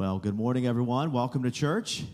[0.00, 1.12] Well, good morning, everyone.
[1.12, 2.04] Welcome to church.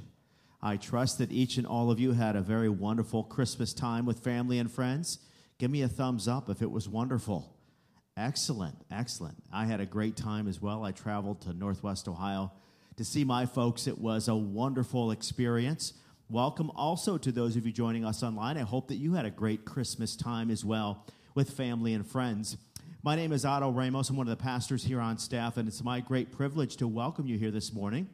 [0.61, 4.24] I trust that each and all of you had a very wonderful Christmas time with
[4.24, 5.21] family and friends.
[5.59, 7.57] Give me a thumbs up if it was wonderful.
[8.17, 9.37] Excellent, excellent.
[9.53, 10.85] I had a great time as well.
[10.85, 12.51] I traveled to Northwest Ohio
[12.96, 13.87] to see my folks.
[13.87, 15.92] It was a wonderful experience.
[16.28, 18.59] Welcome also to those of you joining us online.
[18.59, 21.06] I hope that you had a great Christmas time as well
[21.37, 22.56] with family and friends.
[23.07, 24.11] My name is Otto Ramos.
[24.11, 27.28] I'm one of the pastors here on staff, and it's my great privilege to welcome
[27.28, 28.09] you here this morning.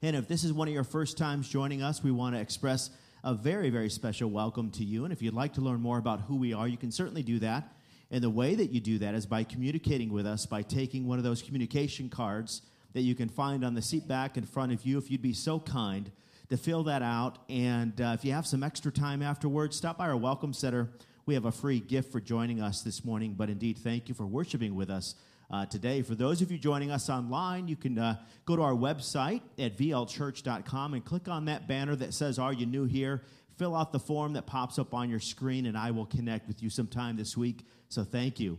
[0.00, 2.88] And if this is one of your first times joining us, we want to express
[3.22, 5.04] a very, very special welcome to you.
[5.04, 7.38] And if you'd like to learn more about who we are, you can certainly do
[7.40, 7.70] that.
[8.10, 11.18] And the way that you do that is by communicating with us, by taking one
[11.18, 12.62] of those communication cards
[12.94, 14.96] that you can find on the seat back in front of you.
[14.96, 16.10] If you'd be so kind
[16.48, 17.40] to fill that out.
[17.50, 20.88] And uh, if you have some extra time afterwards, stop by our Welcome Center
[21.28, 24.24] we have a free gift for joining us this morning, but indeed, thank you for
[24.24, 25.14] worshiping with us
[25.50, 26.00] uh, today.
[26.00, 29.76] For those of you joining us online, you can uh, go to our website at
[29.76, 33.20] vlchurch.com and click on that banner that says, Are you new here?
[33.58, 36.62] Fill out the form that pops up on your screen, and I will connect with
[36.62, 37.66] you sometime this week.
[37.90, 38.56] So thank you.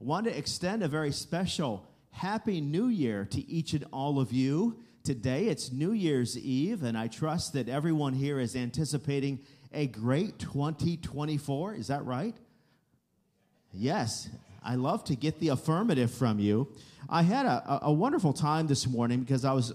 [0.00, 4.32] I want to extend a very special Happy New Year to each and all of
[4.32, 4.78] you.
[5.02, 9.40] Today it's New Year's Eve, and I trust that everyone here is anticipating
[9.74, 11.74] a great 2024.
[11.74, 12.34] Is that right?
[13.72, 14.28] Yes.
[14.62, 16.68] I love to get the affirmative from you.
[17.08, 19.72] I had a, a wonderful time this morning because I was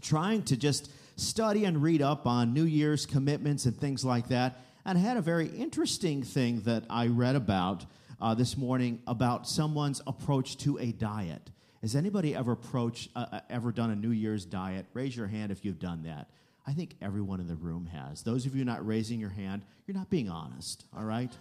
[0.00, 4.60] trying to just study and read up on New Year's commitments and things like that.
[4.84, 7.84] And I had a very interesting thing that I read about
[8.20, 11.50] uh, this morning about someone's approach to a diet.
[11.82, 14.86] Has anybody ever approached, uh, uh ever done a New Year's diet?
[14.94, 16.28] Raise your hand if you've done that.
[16.68, 18.22] I think everyone in the room has.
[18.22, 21.34] Those of you not raising your hand, you're not being honest, all right?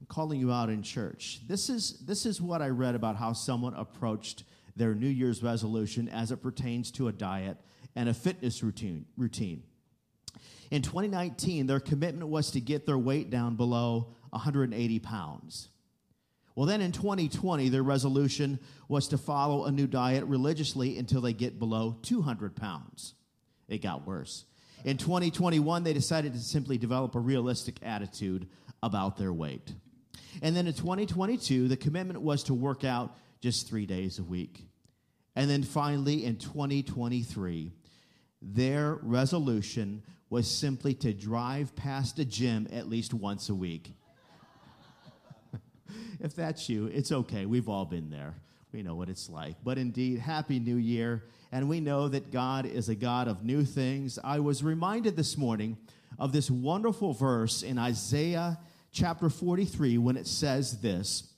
[0.00, 1.38] I'm calling you out in church.
[1.46, 4.42] This is, this is what I read about how someone approached
[4.74, 7.58] their New Year's resolution as it pertains to a diet
[7.94, 9.06] and a fitness routine.
[9.16, 9.62] routine.
[10.72, 15.68] In 2019, their commitment was to get their weight down below 180 pounds.
[16.56, 21.32] Well, then in 2020, their resolution was to follow a new diet religiously until they
[21.32, 23.14] get below 200 pounds
[23.68, 24.44] it got worse.
[24.84, 28.48] In 2021, they decided to simply develop a realistic attitude
[28.82, 29.72] about their weight.
[30.42, 34.64] And then in 2022, the commitment was to work out just three days a week.
[35.34, 37.72] And then finally, in 2023,
[38.40, 43.92] their resolution was simply to drive past a gym at least once a week.
[46.20, 47.46] if that's you, it's okay.
[47.46, 48.34] We've all been there.
[48.72, 49.56] We know what it's like.
[49.64, 51.24] But indeed, Happy New Year.
[51.50, 54.18] And we know that God is a God of new things.
[54.22, 55.78] I was reminded this morning
[56.18, 58.58] of this wonderful verse in Isaiah
[58.92, 61.32] chapter 43 when it says this.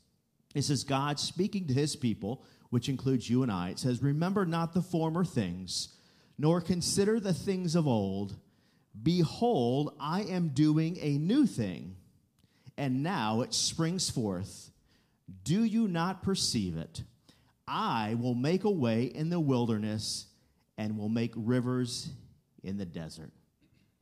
[0.54, 4.44] It says, God speaking to his people, which includes you and I, it says, Remember
[4.44, 5.90] not the former things,
[6.36, 8.34] nor consider the things of old.
[9.00, 11.94] Behold, I am doing a new thing,
[12.76, 14.70] and now it springs forth.
[15.44, 17.04] Do you not perceive it?
[17.70, 20.26] I will make a way in the wilderness
[20.76, 22.10] and will make rivers
[22.64, 23.30] in the desert.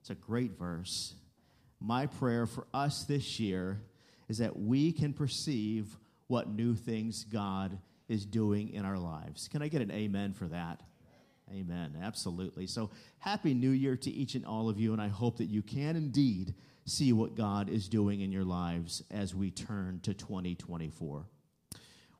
[0.00, 1.14] It's a great verse.
[1.78, 3.82] My prayer for us this year
[4.28, 5.98] is that we can perceive
[6.28, 9.48] what new things God is doing in our lives.
[9.48, 10.82] Can I get an amen for that?
[11.52, 11.98] Amen.
[12.02, 12.66] Absolutely.
[12.66, 15.62] So, happy new year to each and all of you, and I hope that you
[15.62, 16.54] can indeed
[16.84, 21.26] see what God is doing in your lives as we turn to 2024.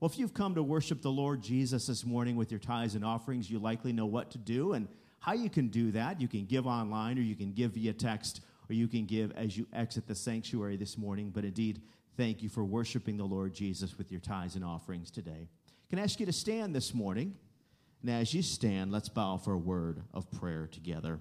[0.01, 3.05] Well, if you've come to worship the Lord Jesus this morning with your tithes and
[3.05, 4.87] offerings, you likely know what to do and
[5.19, 6.21] how you can do that.
[6.21, 9.57] You can give online, or you can give via text, or you can give as
[9.57, 11.31] you exit the sanctuary this morning.
[11.35, 11.83] But indeed,
[12.17, 15.49] thank you for worshiping the Lord Jesus with your tithes and offerings today.
[15.91, 17.35] Can I ask you to stand this morning?
[18.03, 21.19] And as you stand, let's bow for a word of prayer together.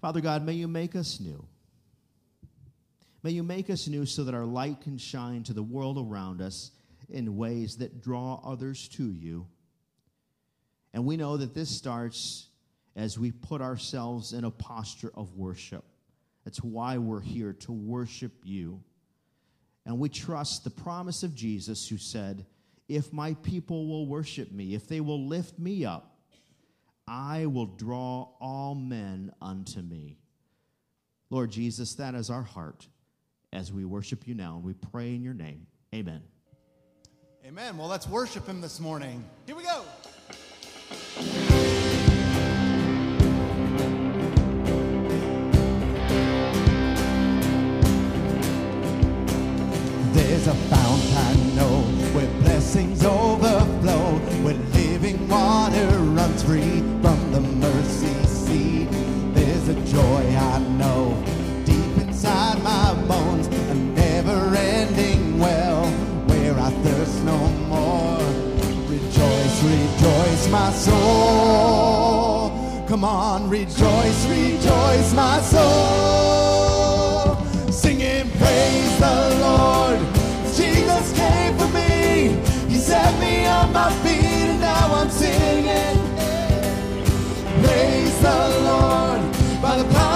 [0.00, 1.44] Father God, may you make us new.
[3.22, 6.40] May you make us new so that our light can shine to the world around
[6.40, 6.70] us
[7.10, 9.46] in ways that draw others to you.
[10.94, 12.48] And we know that this starts
[12.96, 15.84] as we put ourselves in a posture of worship.
[16.44, 18.82] That's why we're here to worship you.
[19.84, 22.46] And we trust the promise of Jesus, who said,
[22.88, 26.16] If my people will worship me, if they will lift me up,
[27.06, 30.18] I will draw all men unto me.
[31.28, 32.86] Lord Jesus, that is our heart
[33.52, 34.56] as we worship you now.
[34.56, 35.66] And we pray in your name.
[35.94, 36.22] Amen.
[37.46, 37.76] Amen.
[37.76, 39.24] Well, let's worship him this morning.
[39.46, 39.82] Here we go.
[50.12, 51.82] There's a fountain I know
[52.12, 56.00] where blessings overflow, where living water
[56.50, 56.79] Thank
[73.00, 77.34] Come on, rejoice, rejoice, my soul.
[77.72, 80.00] Sing and praise the Lord.
[80.54, 82.36] Jesus came for me.
[82.68, 85.96] He set me on my feet, and now I'm singing.
[87.64, 89.22] Praise the Lord
[89.62, 90.09] by the power.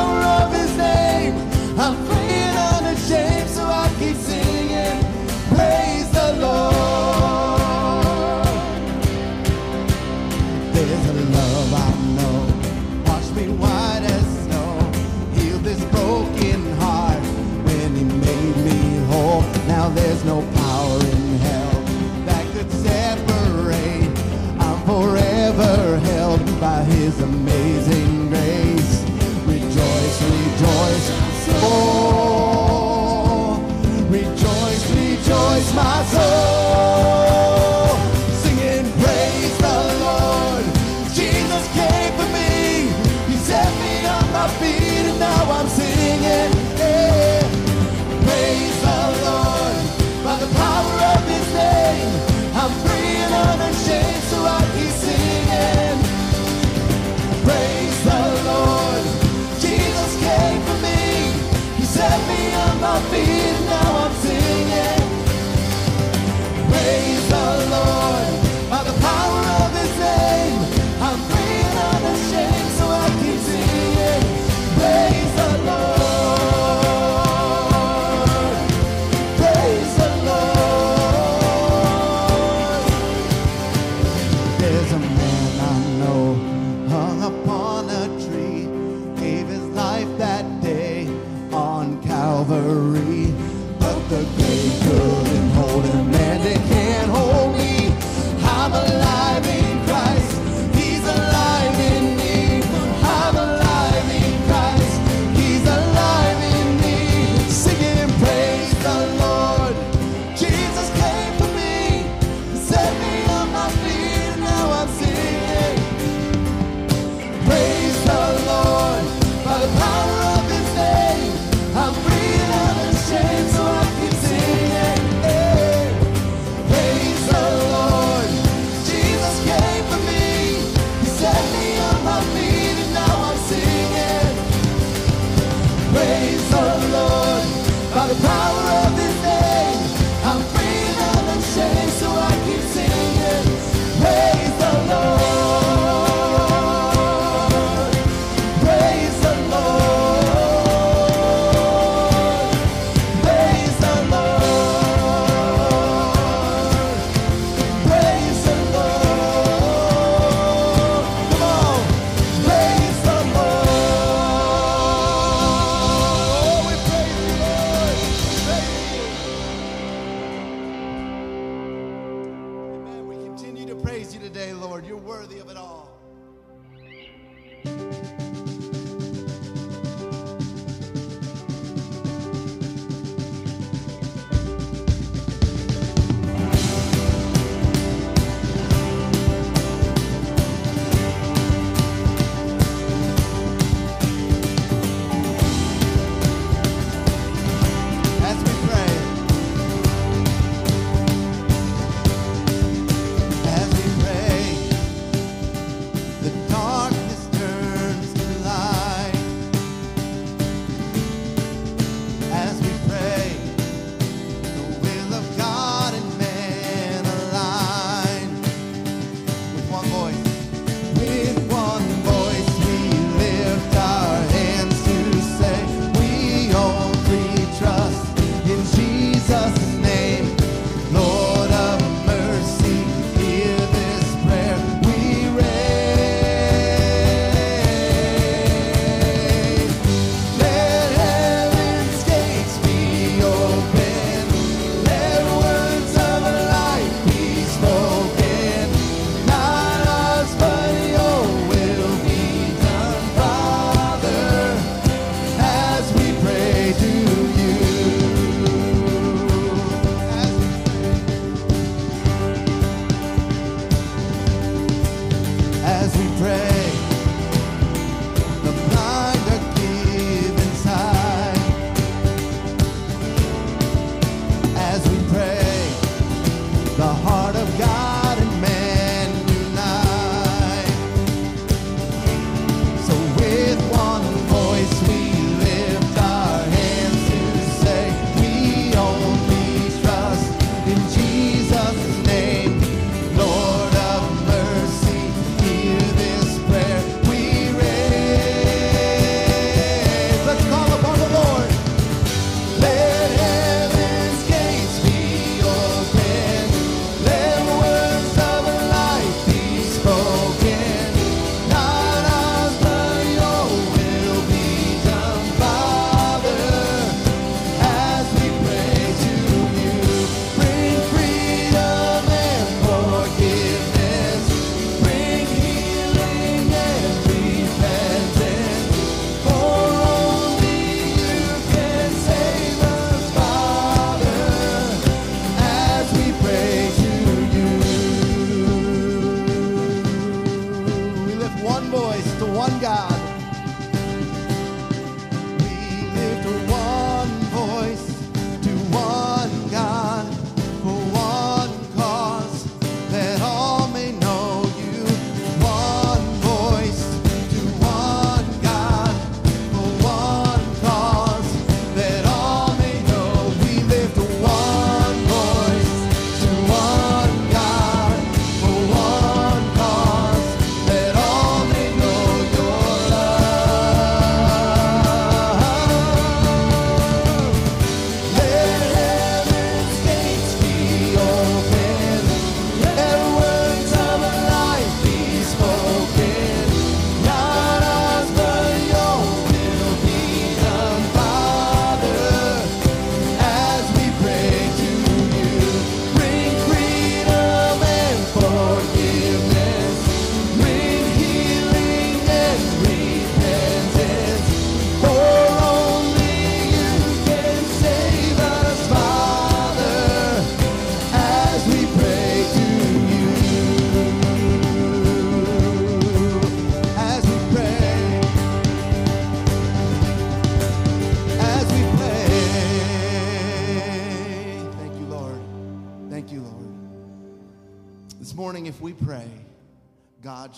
[274.74, 275.33] as we pray.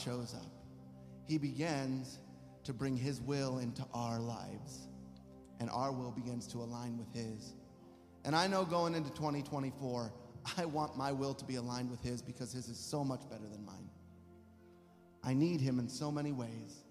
[0.06, 0.52] Shows up.
[1.26, 2.20] He begins
[2.64, 4.88] to bring His will into our lives,
[5.60, 7.54] and our will begins to align with His.
[8.24, 10.12] And I know going into 2024,
[10.56, 13.46] I want my will to be aligned with His because His is so much better
[13.50, 13.90] than mine.
[15.24, 16.84] I need Him in so many ways.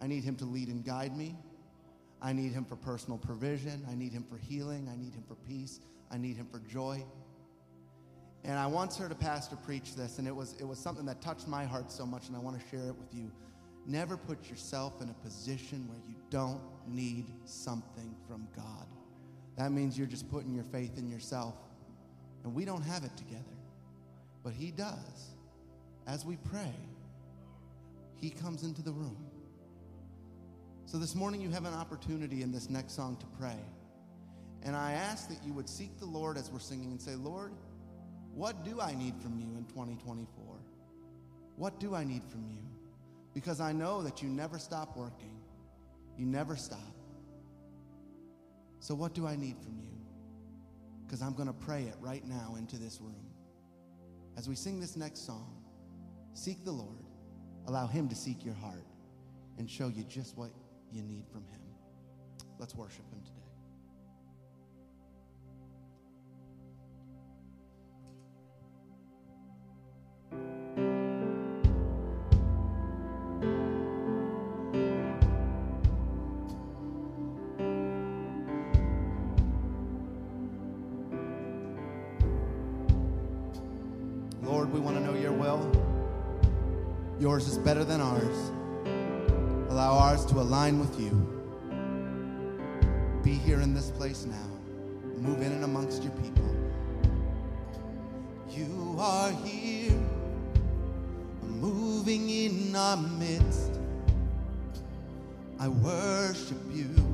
[0.00, 1.36] I need Him to lead and guide me.
[2.20, 3.84] I need Him for personal provision.
[3.90, 4.88] I need Him for healing.
[4.92, 5.80] I need Him for peace.
[6.12, 7.04] I need Him for joy.
[8.44, 11.20] And I once heard a pastor preach this, and it was, it was something that
[11.20, 13.30] touched my heart so much, and I want to share it with you.
[13.86, 18.86] Never put yourself in a position where you don't need something from God.
[19.56, 21.54] That means you're just putting your faith in yourself.
[22.44, 23.44] And we don't have it together.
[24.42, 25.30] But He does.
[26.06, 26.74] As we pray,
[28.20, 29.16] He comes into the room.
[30.86, 33.58] So this morning, you have an opportunity in this next song to pray.
[34.64, 37.52] And I ask that you would seek the Lord as we're singing and say, Lord,
[38.34, 40.44] what do I need from you in 2024?
[41.56, 42.58] What do I need from you?
[43.34, 45.40] Because I know that you never stop working,
[46.16, 46.78] you never stop.
[48.80, 49.88] So, what do I need from you?
[51.06, 53.26] Because I'm going to pray it right now into this room.
[54.36, 55.62] As we sing this next song,
[56.34, 57.04] seek the Lord,
[57.66, 58.86] allow Him to seek your heart,
[59.58, 60.50] and show you just what
[60.90, 61.60] you need from Him.
[62.58, 63.21] Let's worship Him
[84.42, 85.70] Lord, we want to know your will.
[87.18, 88.50] Yours is better than ours.
[89.70, 91.10] Allow ours to align with you.
[93.22, 94.48] Be here in this place now.
[95.16, 96.48] Move in and amongst your people.
[98.50, 100.01] You are here,
[102.02, 103.78] moving in our midst.
[105.60, 107.11] I worship you.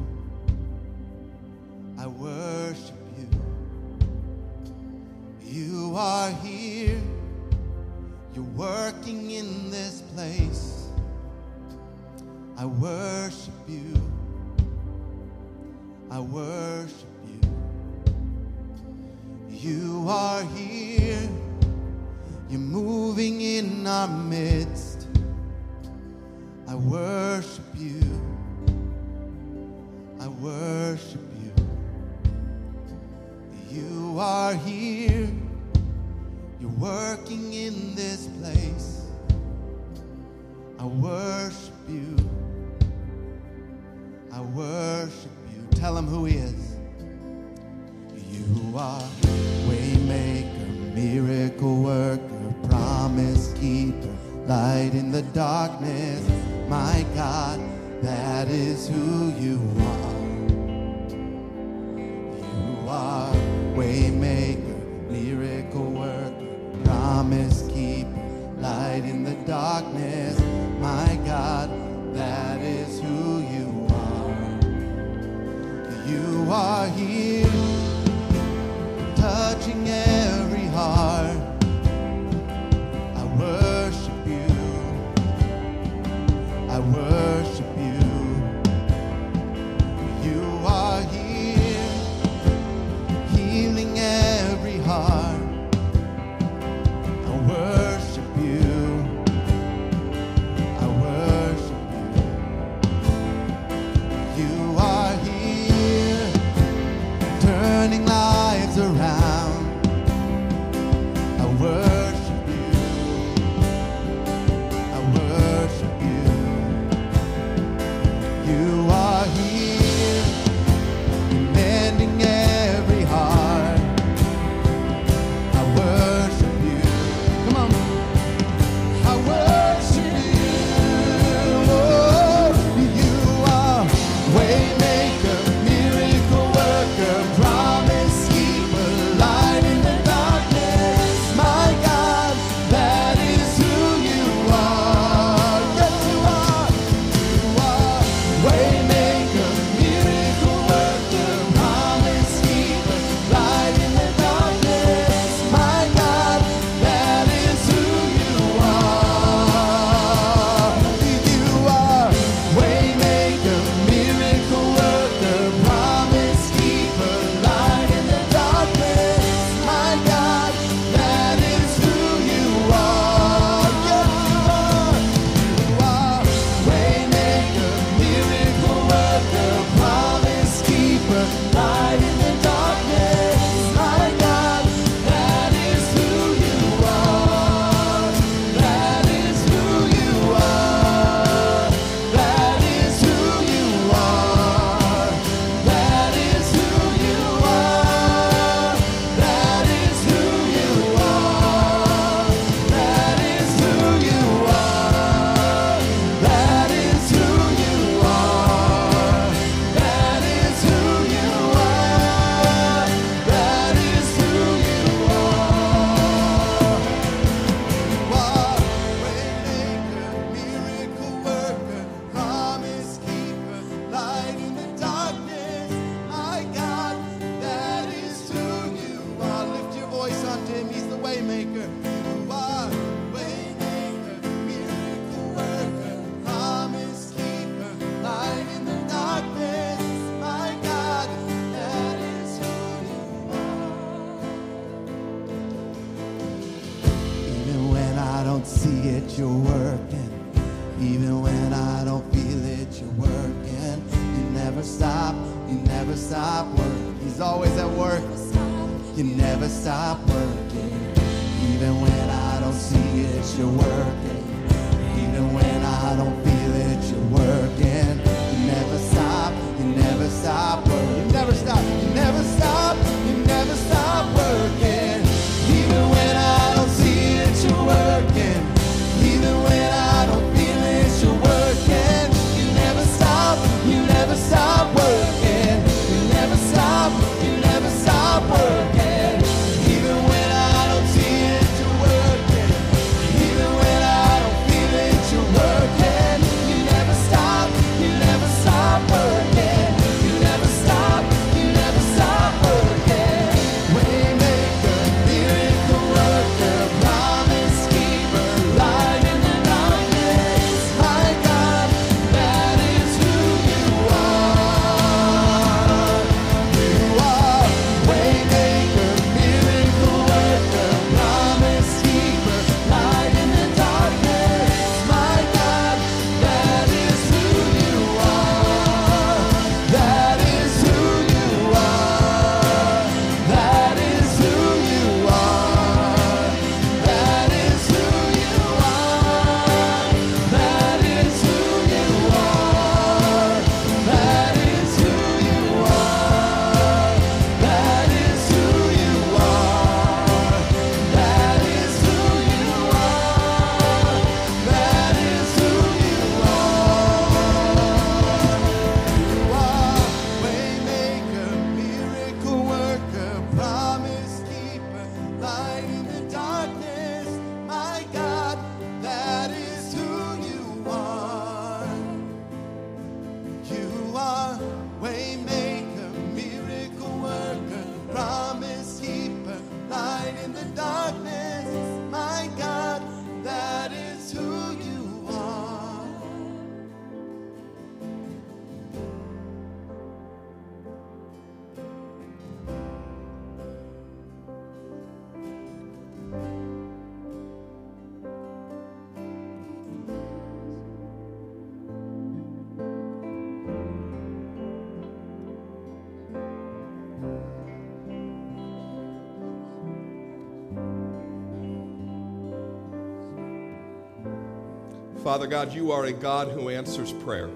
[415.18, 417.28] Father God, you are a God who answers prayer.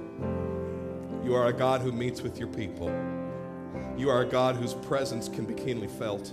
[1.25, 2.87] You are a God who meets with your people.
[3.97, 6.33] You are a God whose presence can be keenly felt,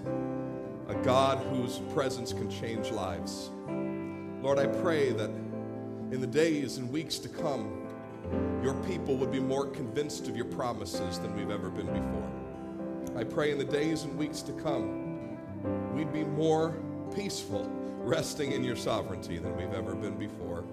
[0.89, 3.49] a God whose presence can change lives.
[4.43, 5.31] Lord, I pray that
[6.11, 7.87] in the days and weeks to come,
[8.63, 13.19] your people would be more convinced of your promises than we've ever been before.
[13.19, 15.35] I pray in the days and weeks to come,
[15.95, 16.77] we'd be more
[17.15, 17.67] peaceful,
[18.03, 20.63] resting in your sovereignty than we've ever been before.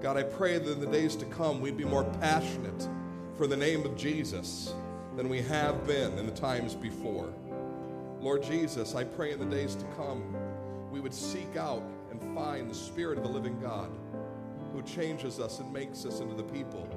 [0.00, 2.88] God, I pray that in the days to come, we'd be more passionate
[3.36, 4.72] for the name of Jesus
[5.16, 7.32] than we have been in the times before.
[8.20, 10.36] Lord Jesus, I pray in the days to come,
[10.92, 11.82] we would seek out
[12.12, 13.90] and find the Spirit of the living God
[14.72, 16.88] who changes us and makes us into the people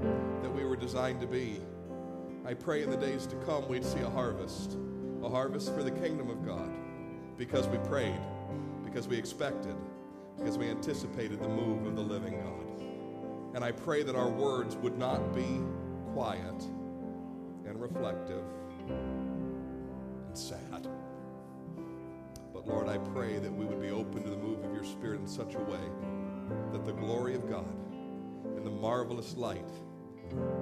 [0.44, 1.60] that we were designed to be.
[2.46, 4.78] I pray in the days to come, we'd see a harvest,
[5.24, 6.70] a harvest for the kingdom of God
[7.36, 8.20] because we prayed,
[8.86, 9.76] because we expected,
[10.38, 12.61] because we anticipated the move of the living God.
[13.54, 15.62] And I pray that our words would not be
[16.14, 16.64] quiet
[17.66, 18.44] and reflective
[18.88, 20.88] and sad.
[22.54, 25.20] But Lord, I pray that we would be open to the move of your Spirit
[25.20, 25.80] in such a way
[26.72, 27.74] that the glory of God
[28.56, 29.68] and the marvelous light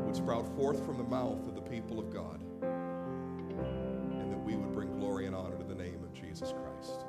[0.05, 4.73] would sprout forth from the mouth of the people of God, and that we would
[4.73, 7.05] bring glory and honor to the name of Jesus Christ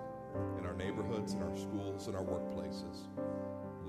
[0.58, 3.06] in our neighborhoods, in our schools, in our workplaces.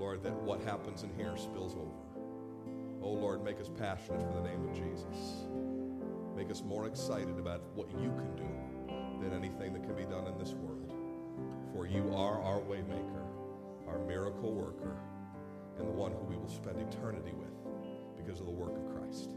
[0.02, 2.02] Lord, that what happens in here spills over.
[3.04, 5.46] Oh Lord, make us passionate for the name of Jesus.
[6.34, 10.26] Make us more excited about what you can do than anything that can be done
[10.26, 10.92] in this world.
[11.72, 13.22] For you are our waymaker,
[13.86, 14.96] our miracle worker,
[15.78, 17.54] and the one who we will spend eternity with
[18.16, 19.30] because of the work of Christ.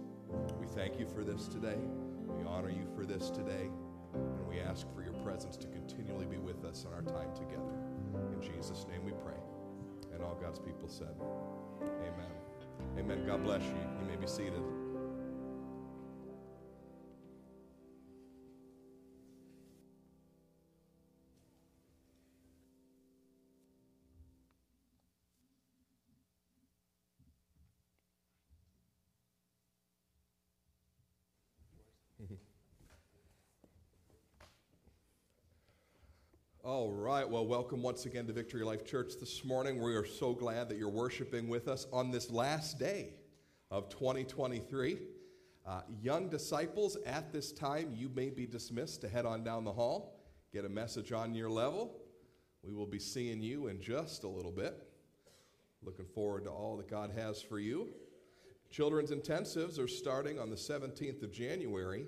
[0.59, 1.77] We thank you for this today.
[2.25, 3.69] We honor you for this today.
[4.15, 7.85] And we ask for your presence to continually be with us in our time together.
[10.21, 11.15] All God's people said,
[11.81, 12.31] Amen.
[12.99, 13.25] Amen.
[13.25, 13.75] God bless you.
[13.99, 14.61] You may be seated.
[36.65, 37.29] All right.
[37.29, 39.79] Well, welcome once again to Victory Life Church this morning.
[39.79, 43.13] We are so glad that you're worshiping with us on this last day
[43.69, 44.97] of 2023.
[45.63, 49.71] Uh, young disciples, at this time, you may be dismissed to head on down the
[49.71, 50.19] hall,
[50.51, 52.01] get a message on your level.
[52.63, 54.87] We will be seeing you in just a little bit.
[55.83, 57.89] Looking forward to all that God has for you.
[58.71, 62.07] Children's intensives are starting on the 17th of January,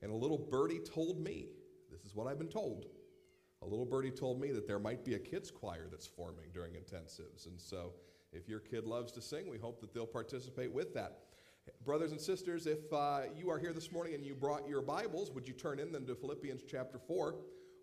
[0.00, 1.48] and a little birdie told me
[1.92, 2.86] this is what I've been told
[3.62, 6.74] a little birdie told me that there might be a kids choir that's forming during
[6.74, 7.46] intensives.
[7.46, 7.92] And so
[8.32, 11.18] if your kid loves to sing, we hope that they'll participate with that.
[11.84, 15.30] Brothers and sisters, if uh, you are here this morning and you brought your Bibles,
[15.32, 17.34] would you turn in then to Philippians chapter 4?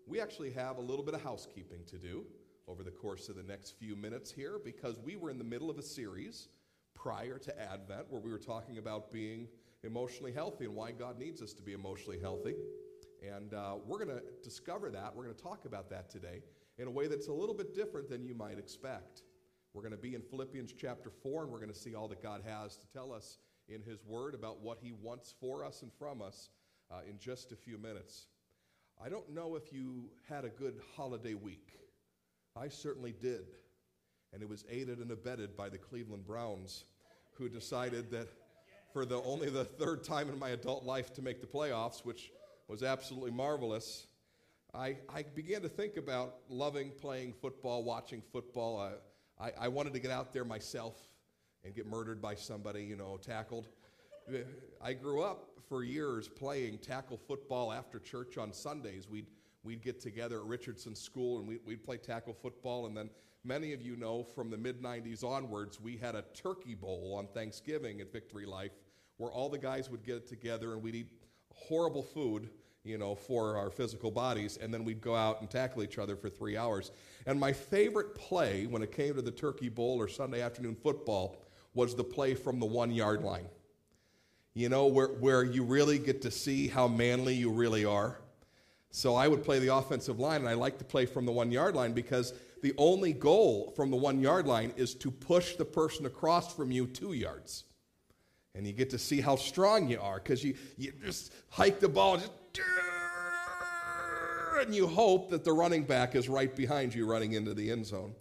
[0.06, 2.24] We actually have a little bit of housekeeping to do
[2.68, 5.70] over the course of the next few minutes here because we were in the middle
[5.70, 6.48] of a series
[6.94, 9.46] prior to Advent where we were talking about being
[9.84, 12.54] emotionally healthy and why God needs us to be emotionally healthy.
[13.34, 15.14] And uh, we're going to discover that.
[15.14, 16.42] We're going to talk about that today
[16.78, 19.22] in a way that's a little bit different than you might expect.
[19.74, 22.22] We're going to be in Philippians chapter 4, and we're going to see all that
[22.22, 25.90] God has to tell us in His Word about what He wants for us and
[25.98, 26.50] from us
[26.90, 28.26] uh, in just a few minutes.
[29.02, 31.72] I don't know if you had a good holiday week.
[32.56, 33.46] I certainly did.
[34.32, 36.84] And it was aided and abetted by the Cleveland Browns,
[37.32, 38.28] who decided that
[38.92, 42.30] for the only the third time in my adult life to make the playoffs, which
[42.68, 44.06] was absolutely marvelous.
[44.74, 48.78] I, I began to think about loving playing football, watching football.
[49.38, 50.94] I, I, I wanted to get out there myself
[51.64, 53.68] and get murdered by somebody, you know, tackled.
[54.82, 59.08] I grew up for years playing tackle football after church on Sundays.
[59.08, 59.26] We'd,
[59.62, 62.86] we'd get together at Richardson School and we, we'd play tackle football.
[62.86, 63.10] And then
[63.44, 67.28] many of you know from the mid 90s onwards, we had a turkey bowl on
[67.28, 68.72] Thanksgiving at Victory Life
[69.16, 71.25] where all the guys would get together and we'd eat
[71.56, 72.48] horrible food,
[72.84, 76.14] you know, for our physical bodies, and then we'd go out and tackle each other
[76.14, 76.92] for three hours.
[77.26, 81.36] And my favorite play when it came to the Turkey Bowl or Sunday afternoon football
[81.74, 83.46] was the play from the one yard line.
[84.54, 88.18] You know, where, where you really get to see how manly you really are.
[88.90, 91.52] So I would play the offensive line, and I like to play from the one
[91.52, 95.64] yard line because the only goal from the one yard line is to push the
[95.64, 97.64] person across from you two yards
[98.56, 101.88] and you get to see how strong you are because you, you just hike the
[101.88, 102.30] ball just
[104.60, 107.84] and you hope that the running back is right behind you running into the end
[107.84, 108.14] zone.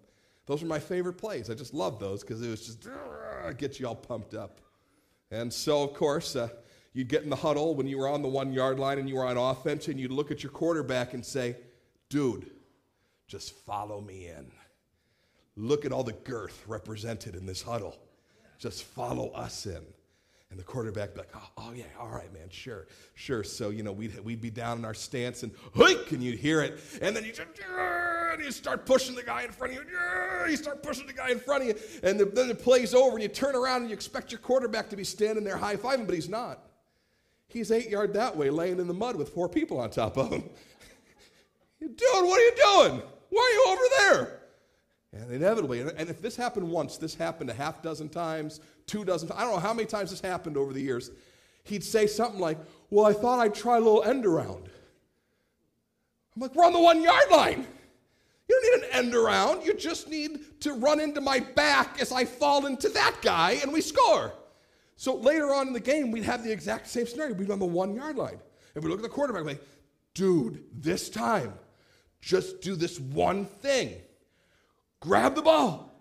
[0.47, 1.49] Those are my favorite plays.
[1.49, 2.87] I just love those because it was just
[3.57, 4.59] get you all pumped up.
[5.31, 6.49] And so of course uh,
[6.93, 9.15] you'd get in the huddle when you were on the one yard line and you
[9.15, 11.55] were on offense and you'd look at your quarterback and say
[12.09, 12.51] dude
[13.27, 14.51] just follow me in.
[15.55, 17.97] Look at all the girth represented in this huddle.
[18.59, 19.83] Just follow us in
[20.51, 23.43] and the quarterback be like, oh, oh, yeah, all right, man, sure, sure.
[23.43, 26.61] So, you know, we'd, we'd be down in our stance and hoik, and you'd hear
[26.61, 26.79] it.
[27.01, 30.49] And then you just, and you start pushing the guy in front of you.
[30.49, 31.75] You start pushing the guy in front of you.
[32.03, 34.89] And the, then the play's over, and you turn around and you expect your quarterback
[34.89, 36.59] to be standing there high fiving, but he's not.
[37.47, 40.31] He's eight yard that way, laying in the mud with four people on top of
[40.31, 40.43] him.
[41.79, 43.01] Dude, what are you doing?
[43.29, 44.34] Why are you over there?
[45.15, 49.29] And inevitably, and if this happened once, this happened a half dozen times, two dozen
[49.29, 49.39] times.
[49.39, 51.11] I don't know how many times this happened over the years.
[51.63, 52.57] He'd say something like,
[52.89, 54.69] Well, I thought I'd try a little end around.
[56.35, 57.65] I'm like, We're on the one yard line.
[58.47, 59.65] You don't need an end around.
[59.65, 63.71] You just need to run into my back as I fall into that guy and
[63.71, 64.33] we score.
[64.97, 67.33] So later on in the game, we'd have the exact same scenario.
[67.33, 68.37] We'd be on the one yard line.
[68.75, 69.63] And we look at the quarterback, like,
[70.13, 71.53] dude, this time,
[72.21, 73.95] just do this one thing
[74.99, 75.91] grab the ball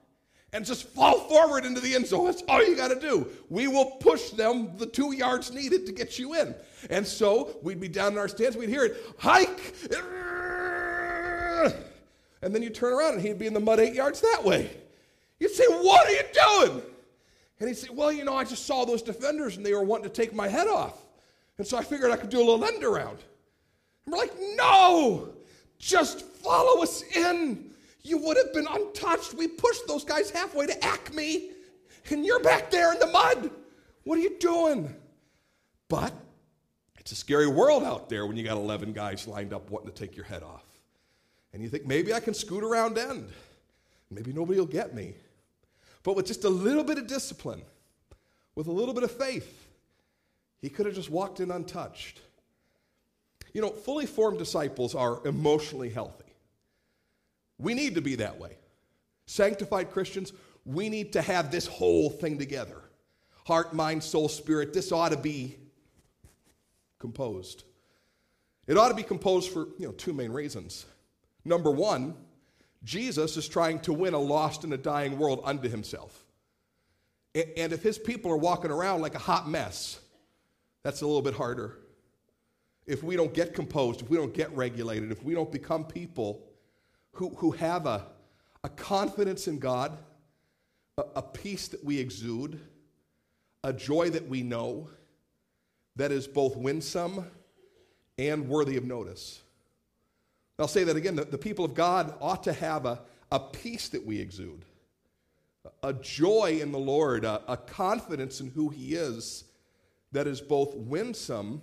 [0.53, 2.27] and just fall forward into the end zone.
[2.27, 3.27] That's all you got to do.
[3.51, 6.55] We will push them the two yards needed to get you in.
[6.91, 9.75] And so we'd be down in our stands, we'd hear it, hike.
[12.45, 14.71] And then you turn around and he'd be in the mud eight yards that way.
[15.41, 16.23] You'd say, What are you
[16.69, 16.83] doing?
[17.59, 20.05] And he'd say, Well, you know, I just saw those defenders and they were wanting
[20.05, 21.05] to take my head off.
[21.59, 23.19] And so I figured I could do a little end around.
[24.05, 25.31] And we're like, No,
[25.79, 27.71] just follow us in.
[28.05, 29.35] You would have been untouched.
[29.35, 31.51] We pushed those guys halfway to Acme,
[32.11, 33.51] and you're back there in the mud.
[34.05, 34.95] What are you doing?
[35.89, 36.13] But
[36.99, 39.95] it's a scary world out there when you got 11 guys lined up wanting to
[39.95, 40.65] take your head off.
[41.53, 43.31] And you think, maybe I can scoot around end.
[44.11, 45.15] Maybe nobody will get me.
[46.03, 47.63] But with just a little bit of discipline,
[48.55, 49.67] with a little bit of faith,
[50.61, 52.21] he could have just walked in untouched.
[53.55, 56.24] You know, fully formed disciples are emotionally healthy.
[57.59, 58.59] We need to be that way.
[59.27, 60.33] Sanctified Christians,
[60.65, 62.81] we need to have this whole thing together
[63.47, 64.73] heart, mind, soul, spirit.
[64.73, 65.57] This ought to be
[66.99, 67.65] composed.
[68.67, 70.87] It ought to be composed for you know, two main reasons.
[71.45, 72.15] Number one,
[72.83, 76.25] Jesus is trying to win a lost and a dying world unto himself.
[77.35, 80.01] And if his people are walking around like a hot mess,
[80.83, 81.79] that's a little bit harder.
[82.87, 86.47] If we don't get composed, if we don't get regulated, if we don't become people
[87.15, 88.07] who, who have a,
[88.63, 89.97] a confidence in God,
[90.99, 92.61] a, a peace that we exude,
[93.63, 94.89] a joy that we know
[95.97, 97.31] that is both winsome
[98.19, 99.43] and worthy of notice.
[100.59, 103.01] I'll say that again the, the people of God ought to have a,
[103.33, 104.65] a peace that we exude,
[105.83, 109.45] a joy in the Lord, a, a confidence in who He is
[110.13, 111.63] that is both winsome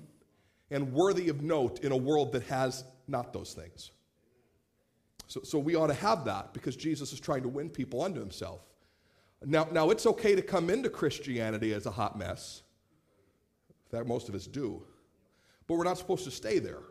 [0.69, 3.91] and worthy of note in a world that has not those things.
[5.31, 8.19] So, so we ought to have that because Jesus is trying to win people unto
[8.19, 8.59] himself.
[9.45, 12.63] Now, now, it's okay to come into Christianity as a hot mess.
[13.69, 14.83] In fact, most of us do.
[15.67, 16.81] But we're not supposed to stay there.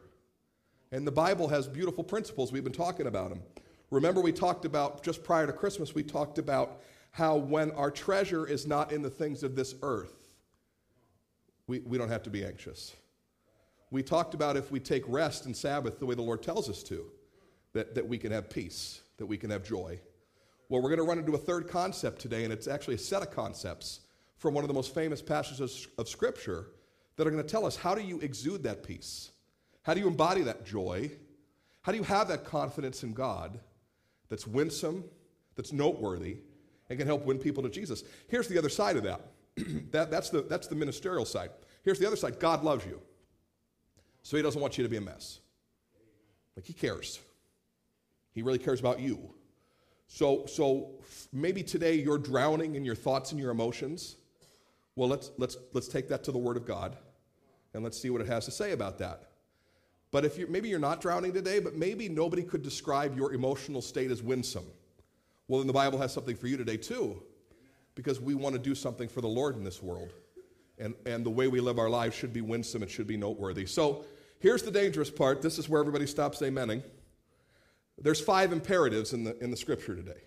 [0.90, 2.50] And the Bible has beautiful principles.
[2.50, 3.42] We've been talking about them.
[3.90, 8.46] Remember, we talked about, just prior to Christmas, we talked about how when our treasure
[8.46, 10.16] is not in the things of this earth,
[11.66, 12.96] we, we don't have to be anxious.
[13.90, 16.82] We talked about if we take rest and Sabbath the way the Lord tells us
[16.84, 17.04] to,
[17.72, 20.00] that, that we can have peace, that we can have joy.
[20.68, 23.22] Well, we're going to run into a third concept today, and it's actually a set
[23.22, 24.00] of concepts
[24.36, 26.68] from one of the most famous passages of Scripture
[27.16, 29.30] that are going to tell us how do you exude that peace?
[29.82, 31.10] How do you embody that joy?
[31.82, 33.58] How do you have that confidence in God
[34.28, 35.04] that's winsome,
[35.56, 36.38] that's noteworthy,
[36.88, 38.04] and can help win people to Jesus?
[38.28, 39.20] Here's the other side of that.
[39.90, 41.50] that that's, the, that's the ministerial side.
[41.82, 43.00] Here's the other side God loves you,
[44.22, 45.40] so He doesn't want you to be a mess.
[46.56, 47.20] Like, He cares.
[48.32, 49.34] He really cares about you.
[50.06, 50.90] So, so
[51.32, 54.16] maybe today you're drowning in your thoughts and your emotions.
[54.96, 56.96] Well, let's, let's, let's take that to the Word of God
[57.74, 59.30] and let's see what it has to say about that.
[60.10, 63.80] But if you maybe you're not drowning today, but maybe nobody could describe your emotional
[63.80, 64.66] state as winsome.
[65.46, 67.22] Well, then the Bible has something for you today too,
[67.94, 70.12] because we want to do something for the Lord in this world.
[70.78, 73.66] And, and the way we live our lives should be winsome, it should be noteworthy.
[73.66, 74.04] So
[74.40, 75.42] here's the dangerous part.
[75.42, 76.82] This is where everybody stops amening.
[78.00, 80.20] There's five imperatives in the, in the scripture today.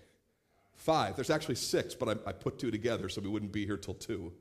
[0.75, 1.15] Five.
[1.15, 3.93] There's actually six, but I, I put two together so we wouldn't be here till
[3.93, 4.33] two.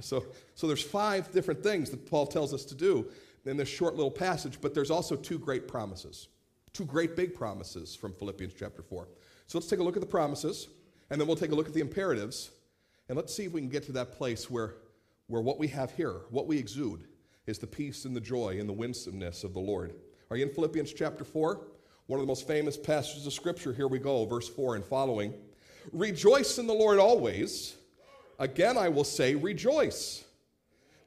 [0.00, 3.06] So, so there's five different things that Paul tells us to do
[3.44, 6.28] in this short little passage, but there's also two great promises.
[6.72, 9.08] Two great big promises from Philippians chapter 4.
[9.46, 10.68] So let's take a look at the promises,
[11.10, 12.50] and then we'll take a look at the imperatives,
[13.08, 14.74] and let's see if we can get to that place where,
[15.26, 17.04] where what we have here, what we exude,
[17.46, 19.94] is the peace and the joy and the winsomeness of the Lord.
[20.30, 21.60] Are you in Philippians chapter 4?
[22.08, 23.74] One of the most famous passages of Scripture.
[23.74, 25.34] Here we go, verse 4 and following.
[25.92, 27.76] Rejoice in the Lord always.
[28.38, 30.24] Again, I will say, rejoice.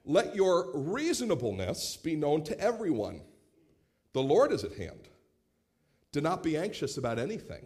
[0.05, 3.21] Let your reasonableness be known to everyone.
[4.13, 5.09] The Lord is at hand.
[6.11, 7.65] Do not be anxious about anything,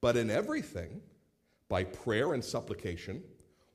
[0.00, 1.00] but in everything,
[1.68, 3.22] by prayer and supplication,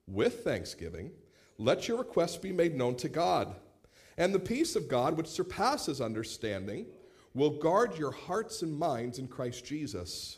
[0.08, 1.12] with thanksgiving,
[1.58, 3.56] let your requests be made known to God.
[4.18, 6.88] And the peace of God, which surpasses understanding,
[7.38, 10.38] will guard your hearts and minds in Christ Jesus.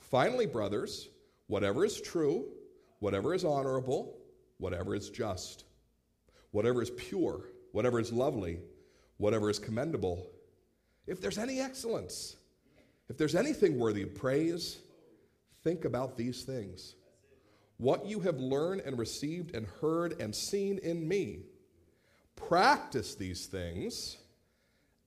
[0.00, 1.08] Finally, brothers,
[1.48, 2.46] whatever is true,
[3.00, 4.16] whatever is honorable,
[4.58, 5.64] whatever is just
[6.50, 8.58] whatever is pure, whatever is lovely,
[9.18, 10.26] whatever is commendable,
[11.06, 12.36] if there's any excellence,
[13.08, 14.78] if there's anything worthy of praise,
[15.62, 16.94] think about these things.
[17.78, 21.40] What you have learned and received and heard and seen in me,
[22.36, 24.18] practice these things,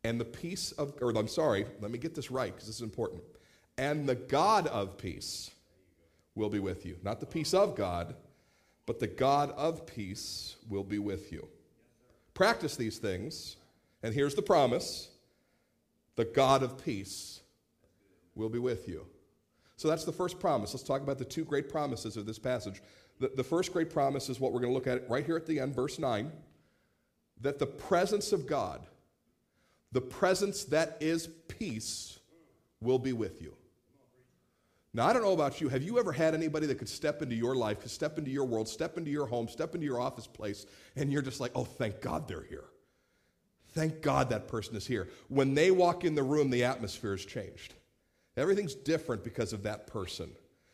[0.03, 2.81] and the peace of, or I'm sorry, let me get this right because this is
[2.81, 3.21] important.
[3.77, 5.51] And the God of peace
[6.35, 6.97] will be with you.
[7.03, 8.15] Not the peace of God,
[8.85, 11.47] but the God of peace will be with you.
[12.33, 13.57] Practice these things,
[14.03, 15.09] and here's the promise
[16.15, 17.41] the God of peace
[18.35, 19.05] will be with you.
[19.77, 20.73] So that's the first promise.
[20.73, 22.81] Let's talk about the two great promises of this passage.
[23.19, 25.45] The, the first great promise is what we're going to look at right here at
[25.45, 26.31] the end, verse 9
[27.41, 28.81] that the presence of God,
[29.91, 32.19] the presence that is peace,
[32.82, 33.54] will be with you.
[34.93, 35.69] Now, I don't know about you.
[35.69, 38.43] Have you ever had anybody that could step into your life, could step into your
[38.43, 40.65] world, step into your home, step into your office place,
[40.97, 42.65] and you're just like, oh, thank God they're here.
[43.69, 45.08] Thank God that person is here.
[45.30, 47.73] When they walk in the room, the atmosphere has changed.
[48.36, 50.30] Everything's different because of that person.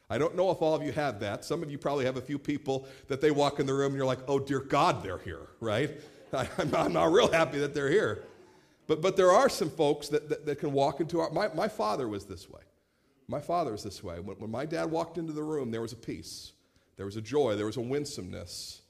[0.09, 1.45] I don't know if all of you have that.
[1.45, 3.97] Some of you probably have a few people that they walk in the room and
[3.97, 5.91] you're like, oh, dear God, they're here, right?
[6.33, 8.23] I, am not, I'm not real happy that they're here.
[8.87, 11.29] But, but there are some folks that, that, that can walk into our.
[11.31, 12.61] My, my father was this way.
[13.27, 14.19] My father was this way.
[14.19, 16.53] When, when my dad walked into the room, there was a peace,
[16.95, 18.81] there was a joy, there was a winsomeness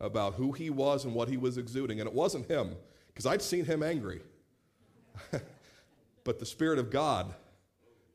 [0.00, 2.00] about who he was and what he was exuding.
[2.00, 2.74] And it wasn't him,
[3.08, 4.20] because I'd seen him angry.
[6.24, 7.32] but the Spirit of God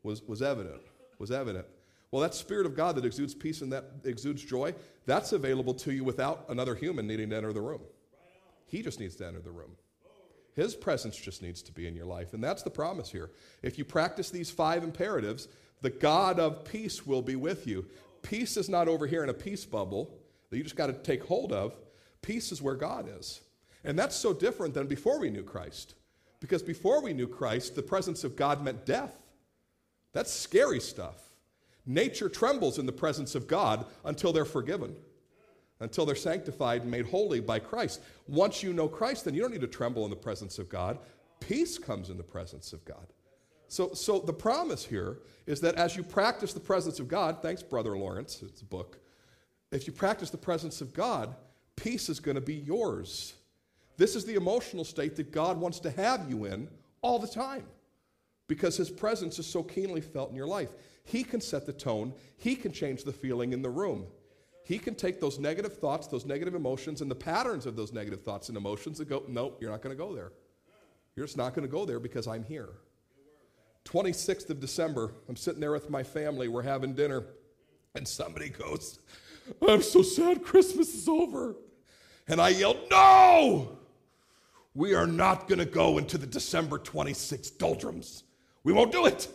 [0.04, 0.82] was, was evident,
[1.18, 1.66] was evident.
[2.12, 4.74] Well, that Spirit of God that exudes peace and that exudes joy,
[5.06, 7.82] that's available to you without another human needing to enter the room.
[8.66, 9.72] He just needs to enter the room.
[10.56, 12.34] His presence just needs to be in your life.
[12.34, 13.32] And that's the promise here.
[13.62, 15.48] If you practice these five imperatives,
[15.82, 17.86] the God of peace will be with you.
[18.22, 20.18] Peace is not over here in a peace bubble
[20.50, 21.76] that you just got to take hold of.
[22.22, 23.42] Peace is where God is.
[23.84, 25.96] And that's so different than before we knew Christ.
[26.40, 29.24] Because before we knew Christ, the presence of God meant death.
[30.12, 31.16] That's scary stuff.
[31.86, 34.96] Nature trembles in the presence of God until they're forgiven,
[35.80, 38.02] until they're sanctified and made holy by Christ.
[38.28, 41.00] Once you know Christ, then you don't need to tremble in the presence of God.
[41.40, 43.08] Peace comes in the presence of God.
[43.70, 47.64] So, so the promise here is that as you practice the presence of God, thanks,
[47.64, 49.00] Brother Lawrence, it's a book.
[49.72, 51.36] If you practice the presence of God,
[51.76, 53.36] peace is going to be yours.
[53.98, 56.68] This is the emotional state that God wants to have you in
[57.02, 57.66] all the time
[58.48, 60.70] because his presence is so keenly felt in your life.
[61.04, 64.08] He can set the tone, he can change the feeling in the room.
[64.70, 68.22] He can take those negative thoughts, those negative emotions, and the patterns of those negative
[68.22, 70.32] thoughts and emotions and go, no, you're not going to go there.
[71.16, 72.70] You're just not going to go there because I'm here.
[73.86, 77.24] 26th of December, I'm sitting there with my family, we're having dinner,
[77.96, 79.00] and somebody goes,
[79.68, 81.56] I'm so sad Christmas is over.
[82.28, 83.80] And I yelled, No!
[84.76, 88.24] we are not going to go into the December 26th doldrums.
[88.64, 89.30] We won't do it.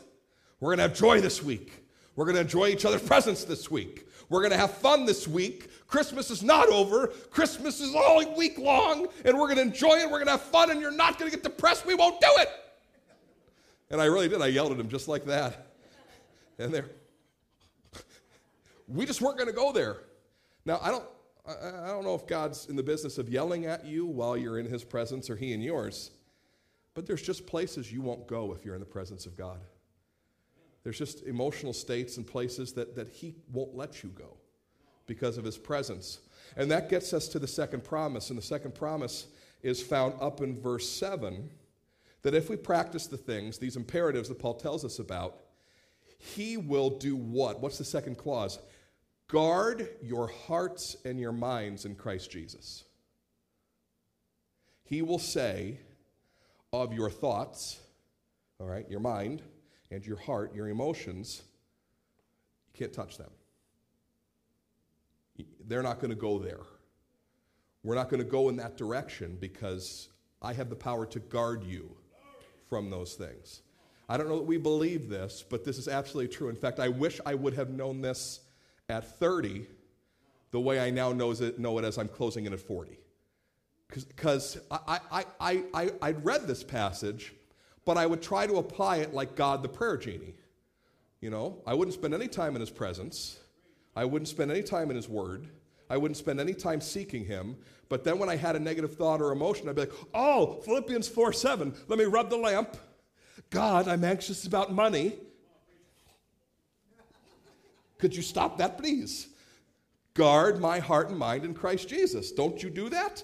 [0.60, 1.84] We're going to have joy this week.
[2.14, 4.06] We're going to enjoy each other's presence this week.
[4.28, 5.70] We're going to have fun this week.
[5.86, 7.08] Christmas is not over.
[7.30, 10.06] Christmas is all week long, and we're going to enjoy it.
[10.06, 11.86] We're going to have fun, and you're not going to get depressed.
[11.86, 12.48] We won't do it.
[13.90, 14.40] And I really did.
[14.40, 15.68] I yelled at him just like that.
[16.58, 16.86] And there,
[18.88, 19.98] we just weren't going to go there.
[20.64, 21.04] Now, I don't,
[21.46, 24.66] I, don't know if God's in the business of yelling at you while you're in
[24.66, 26.10] his presence or he in yours,
[26.94, 29.60] but there's just places you won't go if you're in the presence of God.
[30.84, 34.36] There's just emotional states and places that, that he won't let you go
[35.06, 36.20] because of his presence.
[36.56, 38.28] And that gets us to the second promise.
[38.28, 39.26] And the second promise
[39.62, 41.50] is found up in verse 7
[42.22, 45.36] that if we practice the things, these imperatives that Paul tells us about,
[46.18, 47.60] he will do what?
[47.60, 48.58] What's the second clause?
[49.28, 52.84] Guard your hearts and your minds in Christ Jesus.
[54.84, 55.78] He will say
[56.74, 57.78] of your thoughts,
[58.60, 59.42] all right, your mind
[59.94, 61.42] and your heart, your emotions,
[62.72, 63.30] you can't touch them.
[65.66, 66.60] They're not going to go there.
[67.82, 70.08] We're not going to go in that direction because
[70.42, 71.90] I have the power to guard you
[72.68, 73.62] from those things.
[74.08, 76.48] I don't know that we believe this, but this is absolutely true.
[76.48, 78.40] In fact, I wish I would have known this
[78.88, 79.66] at 30
[80.50, 82.98] the way I now knows it, know it as I'm closing in at 40.
[83.88, 87.32] Because I, I, I, I, I'd read this passage,
[87.84, 90.34] but I would try to apply it like God the prayer genie.
[91.20, 93.38] You know, I wouldn't spend any time in his presence.
[93.96, 95.48] I wouldn't spend any time in his word.
[95.88, 97.56] I wouldn't spend any time seeking him.
[97.88, 101.08] But then when I had a negative thought or emotion, I'd be like, oh, Philippians
[101.08, 102.76] 4 7, let me rub the lamp.
[103.50, 105.14] God, I'm anxious about money.
[107.98, 109.28] Could you stop that, please?
[110.14, 112.32] Guard my heart and mind in Christ Jesus.
[112.32, 113.22] Don't you do that?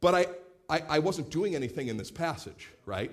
[0.00, 0.26] But I,
[0.68, 3.10] I, I wasn't doing anything in this passage, right?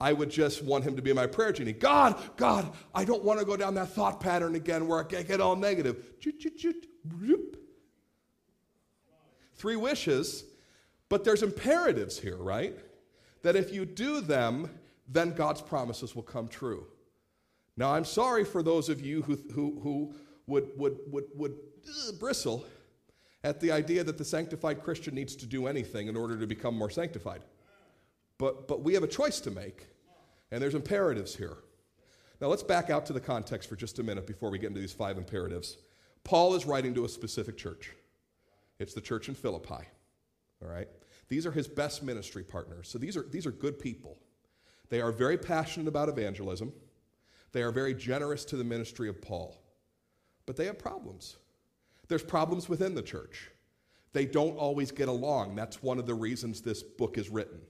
[0.00, 1.72] I would just want him to be my prayer genie.
[1.72, 5.40] God, God, I don't want to go down that thought pattern again where I get
[5.40, 6.12] all negative.
[9.54, 10.44] Three wishes,
[11.08, 12.76] but there's imperatives here, right?
[13.42, 14.70] That if you do them,
[15.08, 16.86] then God's promises will come true.
[17.76, 20.14] Now, I'm sorry for those of you who, who, who
[20.46, 21.54] would, would, would, would
[21.86, 22.66] uh, bristle
[23.44, 26.76] at the idea that the sanctified Christian needs to do anything in order to become
[26.76, 27.42] more sanctified.
[28.38, 29.86] But, but we have a choice to make,
[30.50, 31.56] and there's imperatives here.
[32.40, 34.80] Now, let's back out to the context for just a minute before we get into
[34.80, 35.78] these five imperatives.
[36.22, 37.92] Paul is writing to a specific church,
[38.78, 39.86] it's the church in Philippi.
[40.62, 40.88] All right?
[41.28, 42.88] These are his best ministry partners.
[42.88, 44.18] So these are, these are good people.
[44.88, 46.72] They are very passionate about evangelism.
[47.52, 49.58] They are very generous to the ministry of Paul.
[50.46, 51.36] But they have problems.
[52.08, 53.50] There's problems within the church.
[54.12, 55.56] They don't always get along.
[55.56, 57.60] That's one of the reasons this book is written.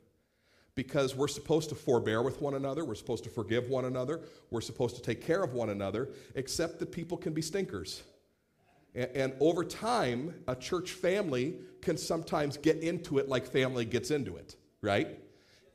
[0.76, 4.20] Because we're supposed to forbear with one another, we're supposed to forgive one another,
[4.50, 8.02] we're supposed to take care of one another, except that people can be stinkers.
[8.94, 14.10] And, and over time, a church family can sometimes get into it like family gets
[14.10, 15.18] into it, right?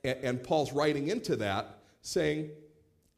[0.04, 2.50] And, and Paul's writing into that, saying,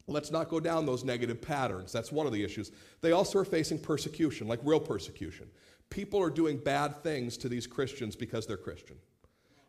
[0.07, 1.91] let's not go down those negative patterns.
[1.91, 2.71] That's one of the issues.
[3.01, 5.47] They also are facing persecution, like real persecution.
[5.91, 8.97] People are doing bad things to these Christians because they're Christian.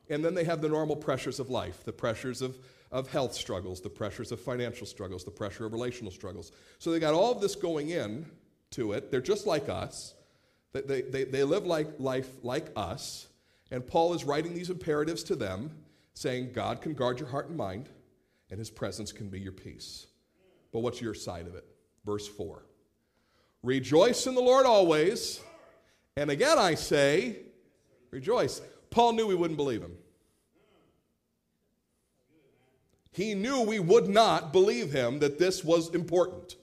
[0.09, 2.57] And then they have the normal pressures of life the pressures of,
[2.92, 6.52] of health struggles, the pressures of financial struggles, the pressure of relational struggles.
[6.78, 8.26] So they got all of this going in
[8.72, 9.11] to it.
[9.11, 10.14] They're just like us.
[10.72, 13.28] They, they, they live like life like us.
[13.70, 15.70] And Paul is writing these imperatives to them,
[16.14, 17.88] saying, God can guard your heart and mind,
[18.50, 20.07] and his presence can be your peace.
[20.72, 21.64] But what's your side of it?
[22.04, 22.62] Verse 4
[23.62, 25.40] Rejoice in the Lord always.
[26.16, 27.36] And again I say,
[28.11, 28.61] rejoice.
[28.91, 29.97] Paul knew we wouldn't believe him.
[33.12, 36.57] He knew we would not believe him that this was important.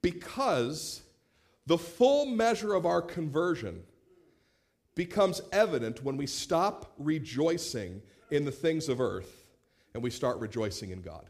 [0.00, 1.02] Because
[1.66, 3.82] the full measure of our conversion
[4.94, 8.00] becomes evident when we stop rejoicing
[8.30, 9.46] in the things of earth
[9.94, 11.26] and we start rejoicing in God.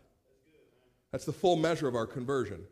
[1.10, 2.64] That's the full measure of our conversion.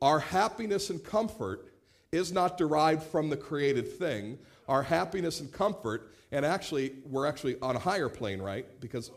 [0.00, 1.72] Our happiness and comfort
[2.12, 4.38] is not derived from the created thing.
[4.70, 8.64] Our happiness and comfort, and actually, we're actually on a higher plane, right?
[8.80, 9.10] Because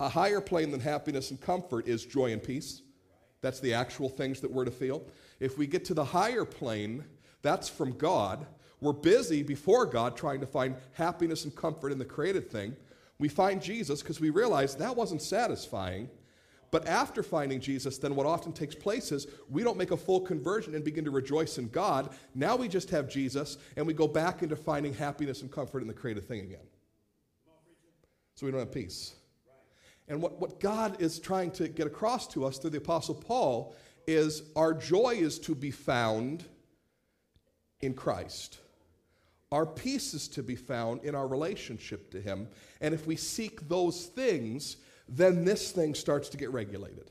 [0.00, 2.82] a higher plane than happiness and comfort is joy and peace.
[3.40, 5.04] That's the actual things that we're to feel.
[5.38, 7.04] If we get to the higher plane,
[7.42, 8.44] that's from God.
[8.80, 12.74] We're busy before God trying to find happiness and comfort in the created thing.
[13.20, 16.10] We find Jesus because we realize that wasn't satisfying.
[16.70, 20.20] But after finding Jesus, then what often takes place is we don't make a full
[20.20, 22.10] conversion and begin to rejoice in God.
[22.34, 25.88] Now we just have Jesus and we go back into finding happiness and comfort in
[25.88, 26.66] the created thing again.
[28.34, 29.14] So we don't have peace.
[30.08, 33.74] And what, what God is trying to get across to us through the Apostle Paul
[34.06, 36.44] is our joy is to be found
[37.80, 38.58] in Christ.
[39.50, 42.48] Our peace is to be found in our relationship to Him.
[42.80, 44.76] And if we seek those things,
[45.08, 47.10] then this thing starts to get regulated.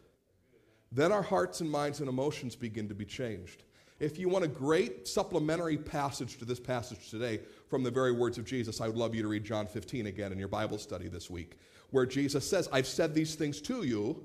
[0.91, 3.63] Then our hearts and minds and emotions begin to be changed.
[3.99, 8.37] If you want a great supplementary passage to this passage today from the very words
[8.37, 11.07] of Jesus, I would love you to read John 15 again in your Bible study
[11.07, 11.57] this week,
[11.89, 14.23] where Jesus says, I've said these things to you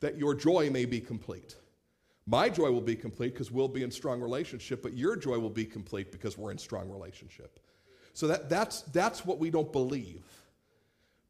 [0.00, 1.56] that your joy may be complete.
[2.26, 5.48] My joy will be complete because we'll be in strong relationship, but your joy will
[5.48, 7.60] be complete because we're in strong relationship.
[8.12, 10.24] So that, that's, that's what we don't believe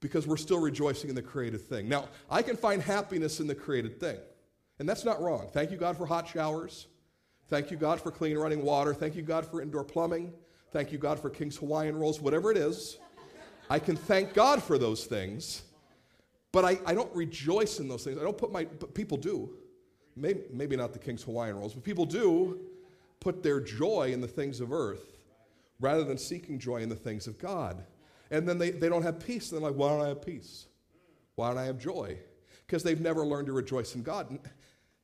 [0.01, 1.89] because we're still rejoicing in the created thing.
[1.89, 4.19] Now, I can find happiness in the created thing,
[4.79, 5.49] and that's not wrong.
[5.53, 6.87] Thank you, God, for hot showers.
[7.49, 8.93] Thank you, God, for clean running water.
[8.93, 10.33] Thank you, God, for indoor plumbing.
[10.73, 12.99] Thank you, God, for King's Hawaiian rolls, whatever it is.
[13.71, 15.63] I can thank God for those things,
[16.53, 18.19] but I, I don't rejoice in those things.
[18.19, 19.51] I don't put my, but people do.
[20.15, 22.61] Maybe, maybe not the King's Hawaiian rolls, but people do
[23.21, 25.19] put their joy in the things of earth
[25.81, 27.85] rather than seeking joy in the things of God.
[28.31, 29.53] And then they, they don't have peace.
[29.53, 30.67] And they're like, why don't I have peace?
[31.37, 32.19] Why don't I have joy?
[32.67, 34.31] Because they've never learned to rejoice in God.
[34.31, 34.41] And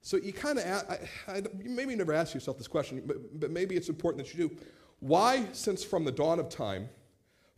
[0.01, 3.89] so you kind of, maybe you never ask yourself this question, but, but maybe it's
[3.89, 4.57] important that you do.
[4.99, 6.89] Why, since from the dawn of time,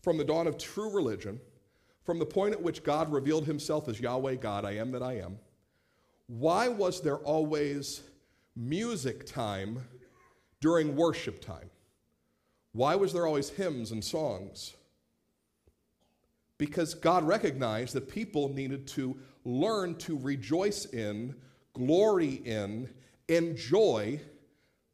[0.03, 1.41] from the dawn of true religion,
[2.05, 5.15] from the point at which God revealed himself as Yahweh God, I am that I
[5.15, 5.39] am,
[6.27, 8.03] why was there always
[8.57, 9.83] music time
[10.61, 11.71] during worship time?
[12.73, 14.75] Why was there always hymns and songs?
[16.59, 21.35] Because God recognized that people needed to learn to rejoice in,
[21.75, 22.89] glory in,
[23.29, 24.21] enjoy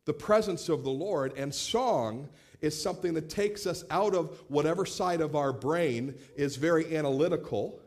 [0.06, 1.32] the presence of the Lord.
[1.36, 2.28] And song
[2.60, 7.80] is something that takes us out of whatever side of our brain is very analytical,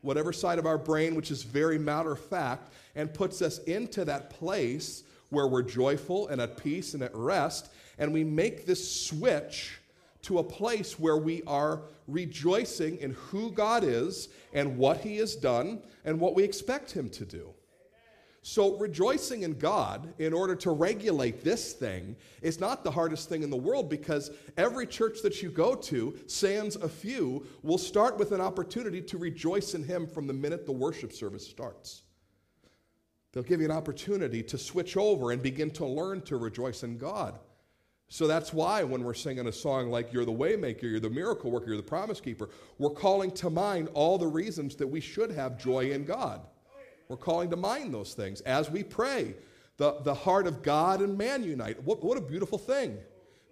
[0.00, 4.04] whatever side of our brain which is very matter of fact, and puts us into
[4.04, 7.70] that place where we're joyful and at peace and at rest.
[7.98, 9.79] And we make this switch
[10.22, 15.36] to a place where we are rejoicing in who God is and what He has
[15.36, 17.50] done and what we expect Him to do.
[18.42, 23.42] So, rejoicing in God in order to regulate this thing is not the hardest thing
[23.42, 28.16] in the world because every church that you go to, sans a few, will start
[28.16, 32.02] with an opportunity to rejoice in Him from the minute the worship service starts.
[33.32, 36.96] They'll give you an opportunity to switch over and begin to learn to rejoice in
[36.96, 37.38] God.
[38.12, 41.48] So that's why when we're singing a song like You're the Waymaker, You're the Miracle
[41.52, 45.30] Worker, You're the Promise Keeper, we're calling to mind all the reasons that we should
[45.30, 46.40] have joy in God.
[47.08, 49.36] We're calling to mind those things as we pray.
[49.76, 51.80] The, the heart of God and man unite.
[51.84, 52.98] What, what a beautiful thing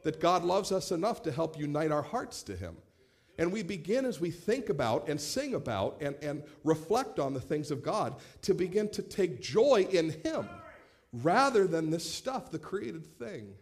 [0.02, 2.76] that God loves us enough to help unite our hearts to Him.
[3.38, 7.40] And we begin as we think about and sing about and, and reflect on the
[7.40, 10.48] things of God to begin to take joy in Him
[11.12, 13.54] rather than this stuff, the created thing.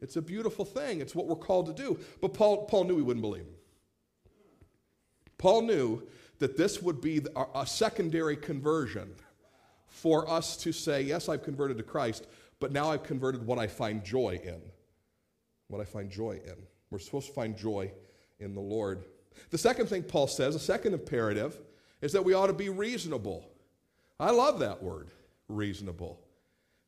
[0.00, 1.00] It's a beautiful thing.
[1.00, 1.98] It's what we're called to do.
[2.20, 3.54] But Paul, Paul knew he wouldn't believe him.
[5.38, 6.02] Paul knew
[6.38, 7.24] that this would be
[7.54, 9.14] a, secondary conversion
[9.86, 12.26] for us to say, Yes, I've converted to Christ,
[12.60, 14.60] but now I've converted what I find joy in.
[15.68, 16.56] What I find joy in.
[16.90, 17.92] We're supposed to find joy
[18.38, 19.04] in the Lord.
[19.50, 21.58] The second thing Paul says, a second imperative,
[22.00, 23.48] is that we ought to be reasonable.
[24.18, 25.10] I love that word,
[25.48, 26.20] reasonable,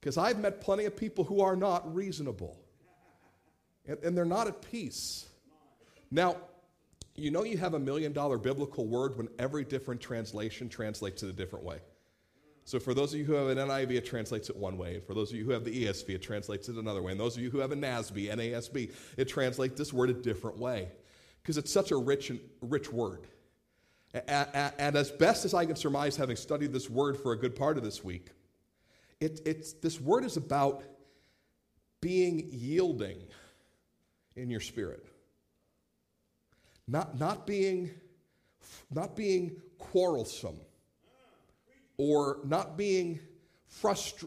[0.01, 2.59] because I've met plenty of people who are not reasonable,
[3.87, 5.27] and, and they're not at peace.
[6.11, 6.37] Now,
[7.15, 11.29] you know you have a million dollar biblical word when every different translation translates it
[11.29, 11.79] a different way.
[12.65, 14.95] So for those of you who have an NIV, it translates it one way.
[14.95, 17.11] And for those of you who have the ESV, it translates it another way.
[17.11, 20.59] And those of you who have a NASB, NASB, it translates this word a different
[20.59, 20.89] way.
[21.43, 23.27] Because it's such a rich and rich word.
[24.15, 27.79] And as best as I can surmise, having studied this word for a good part
[27.79, 28.31] of this week,
[29.19, 30.85] it, it's, this word is about
[32.01, 33.19] being yielding
[34.37, 35.07] in your spirit.
[36.89, 37.91] Not, not, being,
[38.91, 40.61] not being quarrelsome
[41.97, 43.21] or not being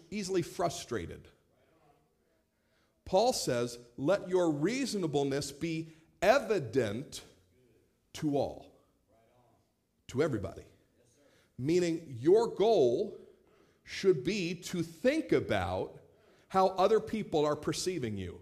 [0.10, 1.28] easily frustrated.
[3.06, 5.90] Paul says, let your reasonableness be
[6.22, 7.22] evident
[8.14, 8.66] to all,
[10.08, 10.64] to everybody.
[11.58, 13.18] Meaning, your goal
[13.84, 16.00] should be to think about
[16.48, 18.40] how other people are perceiving you.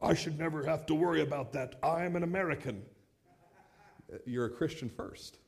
[0.00, 1.76] I should never have to worry about that.
[1.82, 2.82] I'm an American.
[4.24, 5.38] You're a Christian first.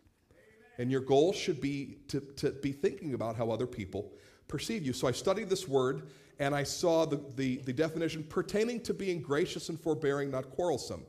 [0.78, 4.12] And your goal should be to, to be thinking about how other people
[4.48, 4.92] perceive you.
[4.92, 9.20] So I studied this word and I saw the, the, the definition pertaining to being
[9.20, 11.04] gracious and forbearing, not quarrelsome.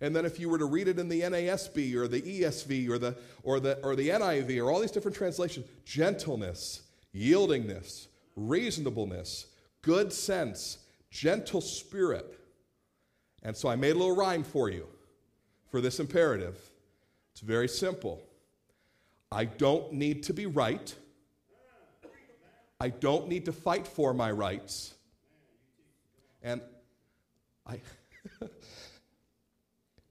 [0.00, 2.98] And then if you were to read it in the NASB or the ESV or
[2.98, 6.82] the, or the, or the NIV or all these different translations, gentleness,
[7.14, 9.46] yieldingness, reasonableness,
[9.80, 10.78] good sense,
[11.10, 12.38] gentle spirit.
[13.44, 14.88] And so I made a little rhyme for you
[15.70, 16.58] for this imperative.
[17.32, 18.22] It's very simple.
[19.30, 20.94] I don't need to be right.
[22.80, 24.94] I don't need to fight for my rights.
[26.42, 26.60] And
[27.66, 27.80] I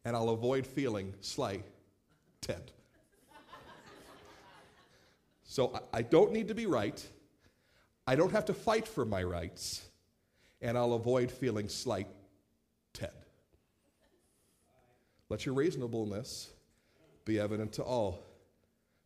[0.05, 1.63] and I'll avoid feeling slighted.
[5.43, 7.05] So I, I don't need to be right.
[8.05, 9.87] I don't have to fight for my rights.
[10.61, 12.22] And I'll avoid feeling slighted.
[15.33, 16.51] Let your reasonableness
[17.25, 18.19] be evident to all.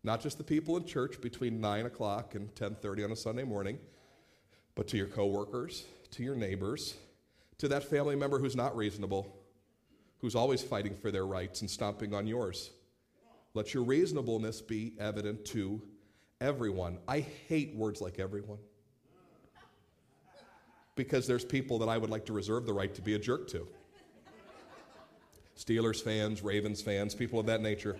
[0.03, 3.79] Not just the people in church between 9 o'clock and 10.30 on a sunday morning
[4.75, 6.97] but to your coworkers to your neighbors
[7.59, 9.37] to that family member who's not reasonable
[10.19, 12.71] who's always fighting for their rights and stomping on yours.
[13.53, 15.81] Let your reasonableness be evident to
[16.41, 16.97] everyone.
[17.07, 18.59] I hate words like everyone.
[20.95, 23.47] Because there's people that i would like to reserve the right to be a jerk
[23.51, 23.65] to
[25.57, 27.97] steelers fans ravens fans people of that nature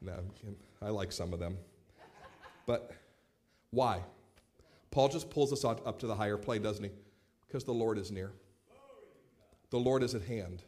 [0.00, 0.14] no
[0.80, 1.56] I like some of them.
[2.66, 2.92] But
[3.70, 4.02] why?
[4.90, 6.90] Paul just pulls us up to the higher plane, doesn't he?
[7.46, 8.32] Because the Lord is near.
[9.70, 10.62] The Lord is at hand.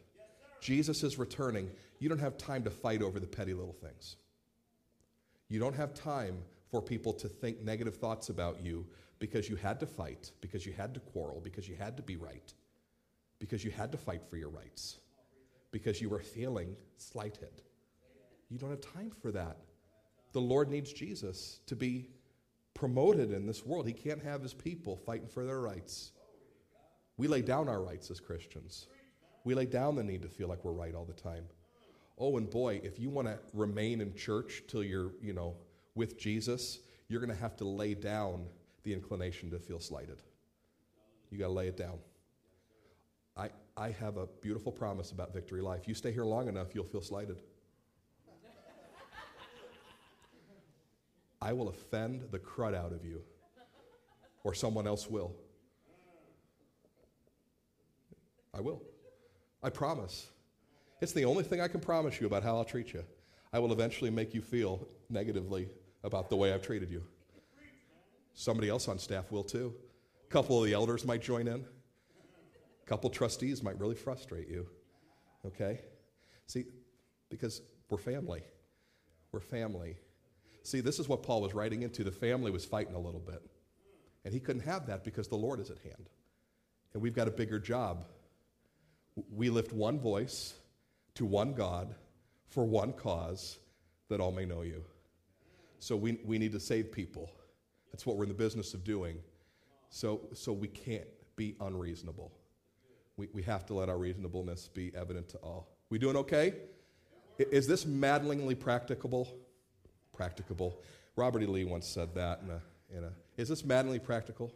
[0.59, 1.69] Jesus is returning.
[1.99, 4.17] You don't have time to fight over the petty little things.
[5.49, 6.37] You don't have time
[6.69, 8.85] for people to think negative thoughts about you
[9.19, 12.15] because you had to fight, because you had to quarrel, because you had to be
[12.15, 12.53] right,
[13.39, 14.97] because you had to fight for your rights,
[15.71, 17.61] because you were feeling slighted.
[18.49, 19.57] You don't have time for that.
[20.33, 22.09] The Lord needs Jesus to be
[22.73, 23.87] promoted in this world.
[23.87, 26.11] He can't have his people fighting for their rights.
[27.17, 28.87] We lay down our rights as Christians.
[29.43, 31.45] We lay down the need to feel like we're right all the time.
[32.17, 35.55] Oh, and boy, if you want to remain in church till you're, you know,
[35.95, 38.45] with Jesus, you're going to have to lay down
[38.83, 40.21] the inclination to feel slighted.
[41.29, 41.99] You got to lay it down.
[43.77, 45.87] I, have a beautiful promise about Victory Life.
[45.87, 47.37] You stay here long enough, you'll feel slighted.
[51.41, 53.21] I will offend the crud out of you,
[54.43, 55.35] or someone else will.
[58.53, 58.81] I will.
[59.63, 60.27] I promise.
[61.01, 63.03] It's the only thing I can promise you about how I'll treat you.
[63.53, 65.69] I will eventually make you feel negatively
[66.03, 67.03] about the way I've treated you.
[68.33, 69.73] Somebody else on staff will too.
[70.27, 71.65] A couple of the elders might join in.
[72.91, 74.67] Couple trustees might really frustrate you.
[75.45, 75.79] Okay?
[76.45, 76.65] See,
[77.29, 78.43] because we're family.
[79.31, 79.95] We're family.
[80.63, 82.03] See, this is what Paul was writing into.
[82.03, 83.41] The family was fighting a little bit.
[84.25, 86.09] And he couldn't have that because the Lord is at hand.
[86.93, 88.03] And we've got a bigger job.
[89.33, 90.55] We lift one voice
[91.15, 91.95] to one God
[92.49, 93.57] for one cause
[94.09, 94.83] that all may know you.
[95.79, 97.31] So we, we need to save people.
[97.93, 99.15] That's what we're in the business of doing.
[99.91, 102.33] So, so we can't be unreasonable.
[103.21, 105.67] We, we have to let our reasonableness be evident to all.
[105.91, 106.55] We doing okay?
[107.37, 109.31] Is this maddeningly practicable?
[110.11, 110.81] Practicable.
[111.15, 111.45] Robert E.
[111.45, 114.51] Lee once said that in a, in a is this maddeningly practical?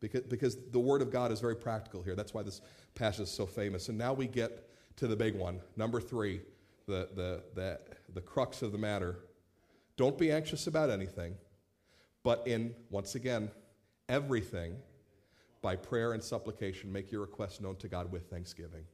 [0.00, 2.16] Because, because the Word of God is very practical here.
[2.16, 2.60] That's why this
[2.96, 3.88] passage is so famous.
[3.88, 5.60] And now we get to the big one.
[5.76, 6.40] Number three,
[6.88, 7.78] the, the, the,
[8.14, 9.20] the crux of the matter.
[9.96, 11.36] Don't be anxious about anything,
[12.24, 13.48] but in, once again,
[14.08, 14.76] everything,
[15.64, 18.84] by prayer and supplication, make your requests known to God with thanksgiving.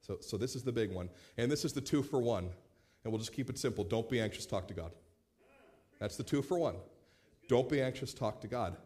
[0.00, 1.08] So, so this is the big one.
[1.38, 2.50] And this is the two for one.
[3.04, 3.84] And we'll just keep it simple.
[3.84, 4.90] Don't be anxious, talk to God.
[6.00, 6.74] That's the two for one.
[7.48, 8.76] Don't be anxious, talk to God.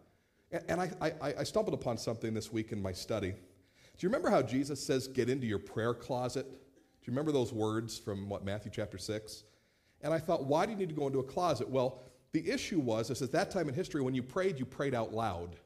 [0.53, 3.31] And, and I, I, I stumbled upon something this week in my study.
[3.31, 3.37] Do
[4.01, 6.45] you remember how Jesus says, get into your prayer closet?
[6.47, 9.45] Do you remember those words from what, Matthew chapter 6?
[10.03, 11.71] And I thought, why do you need to go into a closet?
[11.71, 12.03] Well,
[12.33, 15.15] the issue was, is at that time in history, when you prayed, you prayed out
[15.15, 15.57] loud.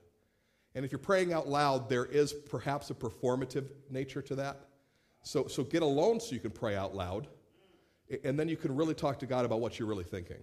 [0.75, 4.61] And if you're praying out loud, there is perhaps a performative nature to that.
[5.23, 7.27] So, so get alone so you can pray out loud,
[8.25, 10.39] and then you can really talk to God about what you're really thinking.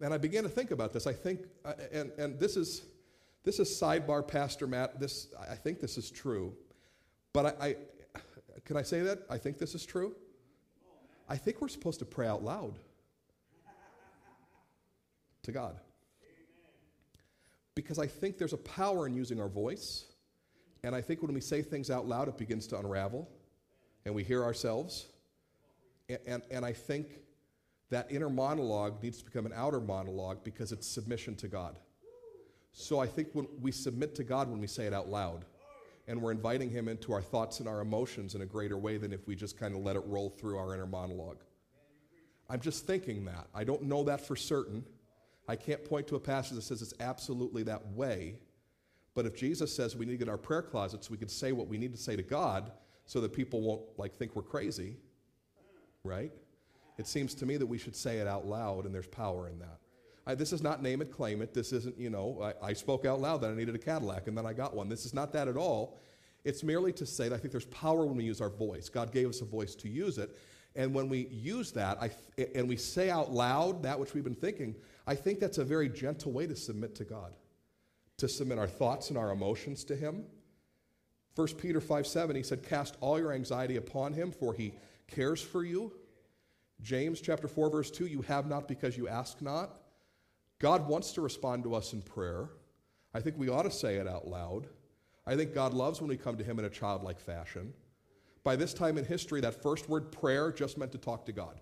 [0.00, 1.06] And I began to think about this.
[1.06, 2.82] I think, uh, and, and this is
[3.44, 5.00] this is sidebar, Pastor Matt.
[5.00, 6.54] This I think this is true,
[7.32, 7.76] but I,
[8.14, 8.20] I
[8.64, 10.14] can I say that I think this is true.
[11.28, 12.78] I think we're supposed to pray out loud
[15.42, 15.80] to God.
[17.78, 20.06] Because I think there's a power in using our voice.
[20.82, 23.28] And I think when we say things out loud, it begins to unravel
[24.04, 25.06] and we hear ourselves.
[26.08, 27.20] And, and, and, I think
[27.90, 31.78] that inner monologue needs to become an outer monologue because it's submission to God.
[32.72, 35.44] So I think when we submit to God when we say it out loud,
[36.08, 39.12] and we're inviting Him into our thoughts and our emotions in a greater way than
[39.12, 41.38] if we just kind of let it roll through our inner monologue.
[42.50, 43.46] I'm just thinking that.
[43.54, 44.84] I don't know that for certain.
[45.48, 48.36] I can't point to a passage that says it's absolutely that way.
[49.14, 51.66] But if Jesus says we need to get our prayer closets, we can say what
[51.66, 52.70] we need to say to God,
[53.06, 54.96] so that people won't like think we're crazy,
[56.04, 56.30] right?
[56.98, 59.58] It seems to me that we should say it out loud, and there's power in
[59.60, 59.78] that.
[60.26, 61.54] I, this is not name it, claim it.
[61.54, 64.36] This isn't, you know, I, I spoke out loud that I needed a Cadillac, and
[64.36, 64.90] then I got one.
[64.90, 65.96] This is not that at all.
[66.44, 68.90] It's merely to say that I think there's power when we use our voice.
[68.90, 70.36] God gave us a voice to use it.
[70.78, 72.10] And when we use that I,
[72.54, 74.74] and we say out loud that which we've been thinking,
[75.06, 77.34] I think that's a very gentle way to submit to God,
[78.16, 80.24] to submit our thoughts and our emotions to Him
[81.38, 84.72] 1 Peter 5 7, he said, Cast all your anxiety upon him, for he
[85.06, 85.92] cares for you.
[86.82, 89.78] James chapter 4, verse 2, you have not because you ask not.
[90.58, 92.48] God wants to respond to us in prayer.
[93.14, 94.66] I think we ought to say it out loud.
[95.28, 97.72] I think God loves when we come to him in a childlike fashion.
[98.44, 101.60] By this time in history, that first word prayer just meant to talk to God.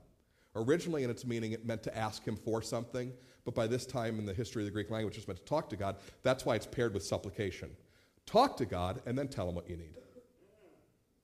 [0.55, 3.13] Originally, in its meaning, it meant to ask him for something,
[3.45, 5.45] but by this time in the history of the Greek language, it just meant to
[5.45, 5.97] talk to God.
[6.23, 7.71] That's why it's paired with supplication.
[8.25, 9.95] Talk to God and then tell Him what you need.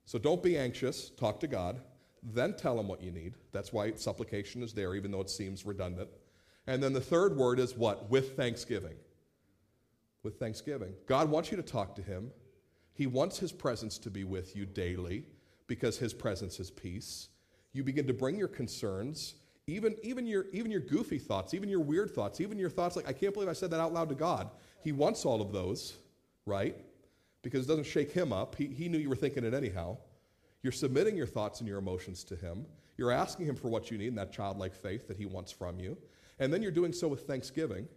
[0.04, 1.80] So don't be anxious, talk to God,
[2.22, 3.34] then tell Him what you need.
[3.52, 6.10] That's why supplication is there, even though it seems redundant.
[6.66, 8.10] And then the third word is what?
[8.10, 8.96] With thanksgiving.
[10.22, 10.94] With thanksgiving.
[11.06, 12.30] God wants you to talk to Him.
[12.92, 15.24] He wants His presence to be with you daily
[15.72, 17.28] because His presence is peace.
[17.72, 19.34] You begin to bring your concerns,
[19.66, 23.08] even, even, your, even your goofy thoughts, even your weird thoughts, even your thoughts like,
[23.08, 24.50] I can't believe I said that out loud to God.
[24.80, 25.96] He wants all of those,
[26.46, 26.76] right?
[27.42, 28.54] because it doesn't shake him up.
[28.54, 29.98] He, he knew you were thinking it anyhow.
[30.62, 32.64] You're submitting your thoughts and your emotions to him.
[32.96, 35.80] You're asking him for what you need in that childlike faith that he wants from
[35.80, 35.98] you.
[36.38, 37.88] And then you're doing so with thanksgiving.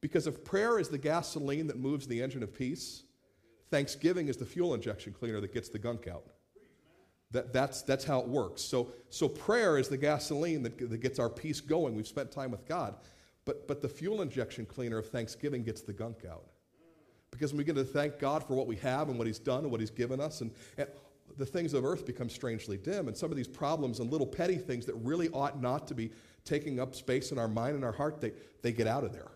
[0.00, 3.02] Because if prayer is the gasoline that moves the engine of peace,
[3.70, 6.24] thanksgiving is the fuel injection cleaner that gets the gunk out.
[7.32, 8.60] That, that's, that's how it works.
[8.60, 11.94] So, so prayer is the gasoline that, that gets our peace going.
[11.94, 12.96] We've spent time with God.
[13.44, 16.44] But, but the fuel injection cleaner of thanksgiving gets the gunk out.
[17.30, 19.60] Because when we begin to thank God for what we have and what He's done
[19.60, 20.88] and what He's given us, and, and
[21.36, 23.06] the things of earth become strangely dim.
[23.06, 26.10] And some of these problems and little petty things that really ought not to be
[26.44, 29.30] taking up space in our mind and our heart, they, they get out of there.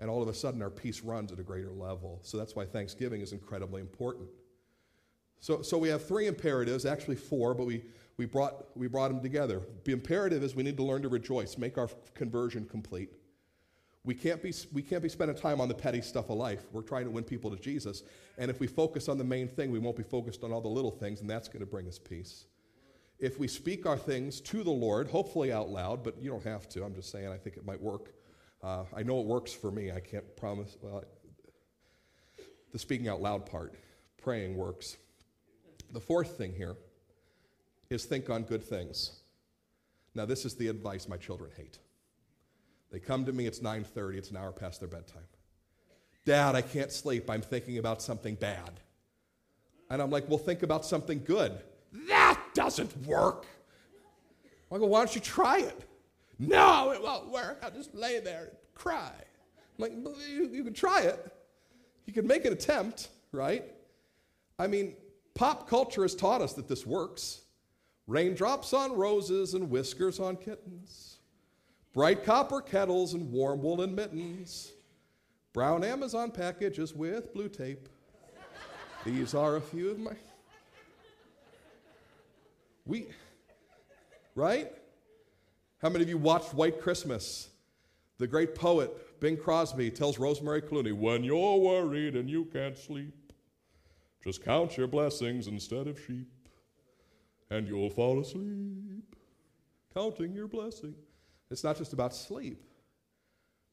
[0.00, 2.20] And all of a sudden, our peace runs at a greater level.
[2.22, 4.28] So that's why Thanksgiving is incredibly important.
[5.40, 7.84] So, so we have three imperatives, actually four, but we,
[8.16, 9.62] we, brought, we brought them together.
[9.84, 13.10] The imperative is we need to learn to rejoice, make our conversion complete.
[14.04, 16.64] We can't, be, we can't be spending time on the petty stuff of life.
[16.72, 18.02] We're trying to win people to Jesus.
[18.38, 20.68] And if we focus on the main thing, we won't be focused on all the
[20.68, 22.46] little things, and that's going to bring us peace.
[23.18, 26.68] If we speak our things to the Lord, hopefully out loud, but you don't have
[26.70, 26.84] to.
[26.84, 28.14] I'm just saying, I think it might work.
[28.62, 29.92] Uh, I know it works for me.
[29.92, 30.76] I can't promise.
[30.80, 31.04] Well,
[32.72, 33.74] the speaking out loud part,
[34.22, 34.96] praying works.
[35.92, 36.76] The fourth thing here
[37.90, 39.20] is think on good things.
[40.14, 41.78] Now, this is the advice my children hate.
[42.90, 45.26] They come to me, it's 9:30, it's an hour past their bedtime.
[46.24, 47.30] Dad, I can't sleep.
[47.30, 48.80] I'm thinking about something bad.
[49.90, 51.52] And I'm like, well, think about something good.
[52.08, 53.46] That doesn't work.
[54.70, 55.84] I go, why don't you try it?
[56.38, 57.60] No, it won't work.
[57.62, 59.12] I'll just lay there and cry.
[59.78, 59.92] I'm like,
[60.28, 61.32] you, you can try it.
[62.04, 63.64] You can make an attempt, right?
[64.58, 64.94] I mean,
[65.38, 67.42] pop culture has taught us that this works.
[68.08, 71.18] Raindrops on roses and whiskers on kittens.
[71.94, 74.72] Bright copper kettles and warm woolen mittens.
[75.52, 77.88] Brown Amazon packages with blue tape.
[79.04, 80.12] These are a few of my.
[82.84, 83.06] We,
[84.34, 84.72] right?
[85.80, 87.48] How many of you watched White Christmas?
[88.18, 93.14] The great poet Bing Crosby tells Rosemary Clooney, When you're worried and you can't sleep,
[94.22, 96.28] just count your blessings instead of sheep,
[97.50, 99.16] and you'll fall asleep.
[99.94, 100.94] Counting your blessing.
[101.50, 102.62] It's not just about sleep,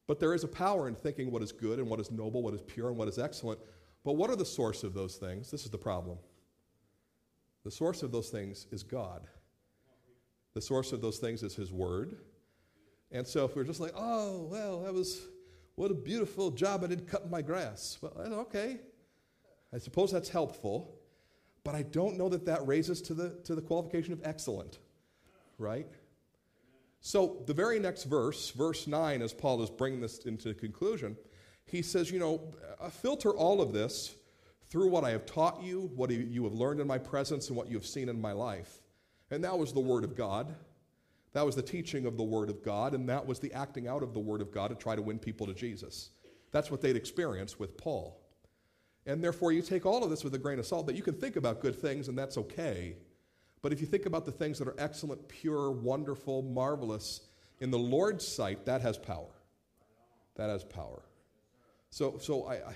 [0.06, 2.54] but there is a power in thinking what is good and what is noble, what
[2.54, 3.60] is pure and what is excellent.
[4.04, 5.50] But what are the source of those things?
[5.50, 6.18] This is the problem.
[7.64, 9.26] The source of those things is God.
[10.54, 12.16] The source of those things is His Word.
[13.10, 15.26] And so if we're just like, oh, well, that was,
[15.74, 17.98] what a beautiful job I did cutting my grass.
[18.00, 18.78] Well, okay.
[19.76, 20.98] I suppose that's helpful,
[21.62, 24.78] but I don't know that that raises to the, to the qualification of excellent,
[25.58, 25.86] right?
[27.00, 31.14] So the very next verse, verse 9, as Paul is bringing this into conclusion,
[31.66, 34.14] he says, you know, uh, filter all of this
[34.70, 37.68] through what I have taught you, what you have learned in my presence, and what
[37.68, 38.78] you have seen in my life.
[39.30, 40.54] And that was the Word of God.
[41.34, 44.02] That was the teaching of the Word of God, and that was the acting out
[44.02, 46.12] of the Word of God to try to win people to Jesus.
[46.50, 48.22] That's what they'd experienced with Paul.
[49.06, 51.14] And therefore, you take all of this with a grain of salt, that you can
[51.14, 52.96] think about good things, and that's okay.
[53.62, 57.20] But if you think about the things that are excellent, pure, wonderful, marvelous,
[57.60, 59.30] in the Lord's sight, that has power.
[60.34, 61.02] That has power.
[61.90, 62.74] So, so I,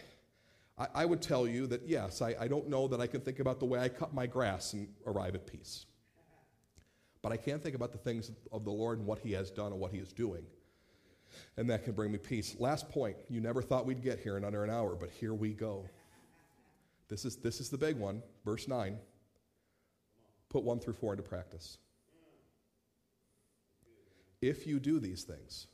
[0.79, 3.41] I, I would tell you that yes, I, I don't know that I can think
[3.41, 5.87] about the way I cut my grass and arrive at peace.
[7.23, 9.73] But I can think about the things of the Lord and what He has done
[9.73, 10.45] and what He is doing.
[11.57, 12.57] And that can bring me peace.
[12.59, 13.17] Last point.
[13.29, 15.87] You never thought we'd get here in under an hour, but here we go.
[17.11, 18.23] This is, this is the big one.
[18.45, 18.97] Verse 9.
[20.49, 21.77] Put 1 through 4 into practice.
[24.41, 25.67] If you do these things,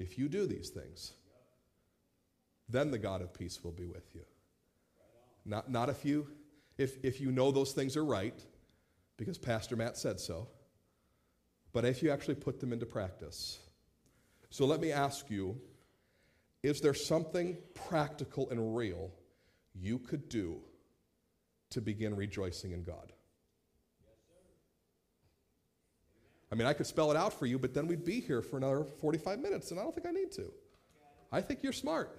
[0.00, 1.12] if you do these things,
[2.68, 4.22] then the God of peace will be with you.
[5.44, 6.26] Not, not if you
[6.78, 8.40] if, if you know those things are right,
[9.18, 10.48] because Pastor Matt said so,
[11.72, 13.58] but if you actually put them into practice.
[14.50, 15.60] So let me ask you
[16.62, 19.10] is there something practical and real
[19.74, 20.56] you could do
[21.70, 23.12] to begin rejoicing in God?
[26.50, 28.58] I mean, I could spell it out for you, but then we'd be here for
[28.58, 30.52] another 45 minutes, and I don't think I need to.
[31.30, 32.18] I think you're smart.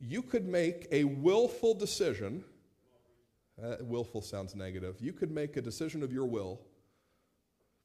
[0.00, 2.44] You could make a willful decision.
[3.62, 4.96] Uh, willful sounds negative.
[5.00, 6.60] You could make a decision of your will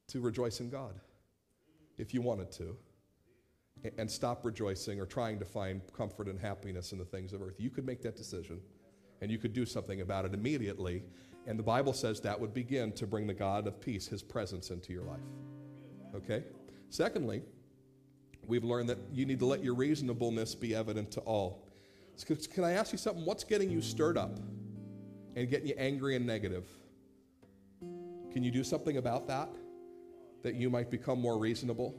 [0.08, 0.98] to rejoice in God
[1.98, 2.76] if you wanted to
[3.96, 7.54] and stop rejoicing or trying to find comfort and happiness in the things of earth.
[7.58, 8.60] You could make that decision
[9.20, 11.02] and you could do something about it immediately.
[11.46, 14.70] And the Bible says that would begin to bring the God of peace, his presence
[14.70, 15.20] into your life.
[16.14, 16.44] Okay?
[16.90, 17.42] Secondly,
[18.46, 21.66] we've learned that you need to let your reasonableness be evident to all.
[22.52, 23.24] Can I ask you something?
[23.24, 24.38] What's getting you stirred up
[25.36, 26.66] and getting you angry and negative?
[28.32, 29.48] Can you do something about that?
[30.42, 31.94] That you might become more reasonable?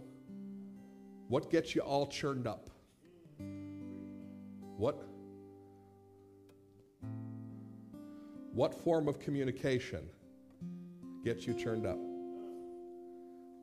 [1.32, 2.70] What gets you all churned up?
[4.76, 5.02] What?
[8.52, 10.10] What form of communication
[11.24, 11.98] gets you churned up?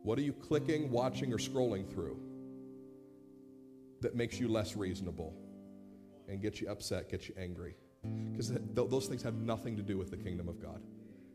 [0.02, 2.18] What are you clicking, watching, or scrolling through
[4.00, 5.34] that makes you less reasonable
[6.26, 7.76] and gets you upset, gets you angry?
[8.32, 10.80] Because th- those things have nothing to do with the kingdom of God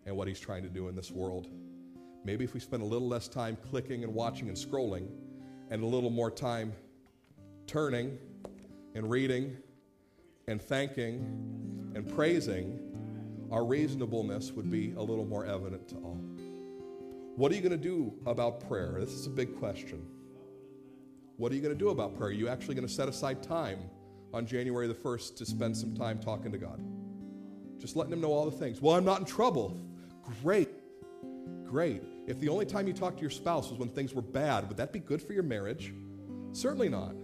[0.08, 1.48] and what He's trying to do in this world.
[2.26, 5.12] Maybe if we spend a little less time clicking and watching and scrolling,
[5.74, 6.72] and a little more time
[7.66, 8.16] turning
[8.94, 9.58] and reading
[10.48, 12.80] and thanking and praising,
[13.52, 16.20] our reasonableness would be a little more evident to all.
[17.38, 18.98] What are you going to do about prayer?
[19.00, 20.06] This is a big question.
[21.38, 22.30] What are you going to do about prayer?
[22.30, 23.80] Are you actually going to set aside time
[24.32, 26.80] on January the 1st to spend some time talking to God?
[27.80, 28.80] Just letting Him know all the things.
[28.80, 29.76] Well, I'm not in trouble.
[30.44, 30.70] Great.
[31.74, 32.04] Great.
[32.28, 34.78] If the only time you talk to your spouse was when things were bad, would
[34.78, 35.92] that be good for your marriage?
[36.52, 37.16] Certainly not.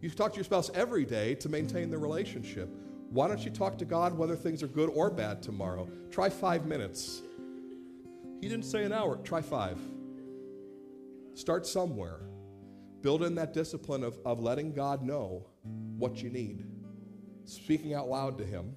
[0.00, 2.68] You talk to your spouse every day to maintain the relationship.
[3.10, 5.88] Why don't you talk to God whether things are good or bad tomorrow?
[6.12, 7.22] Try five minutes.
[8.40, 9.80] He didn't say an hour, try five.
[11.34, 12.20] Start somewhere.
[13.00, 15.48] Build in that discipline of, of letting God know
[15.98, 16.64] what you need,
[17.44, 18.76] speaking out loud to Him,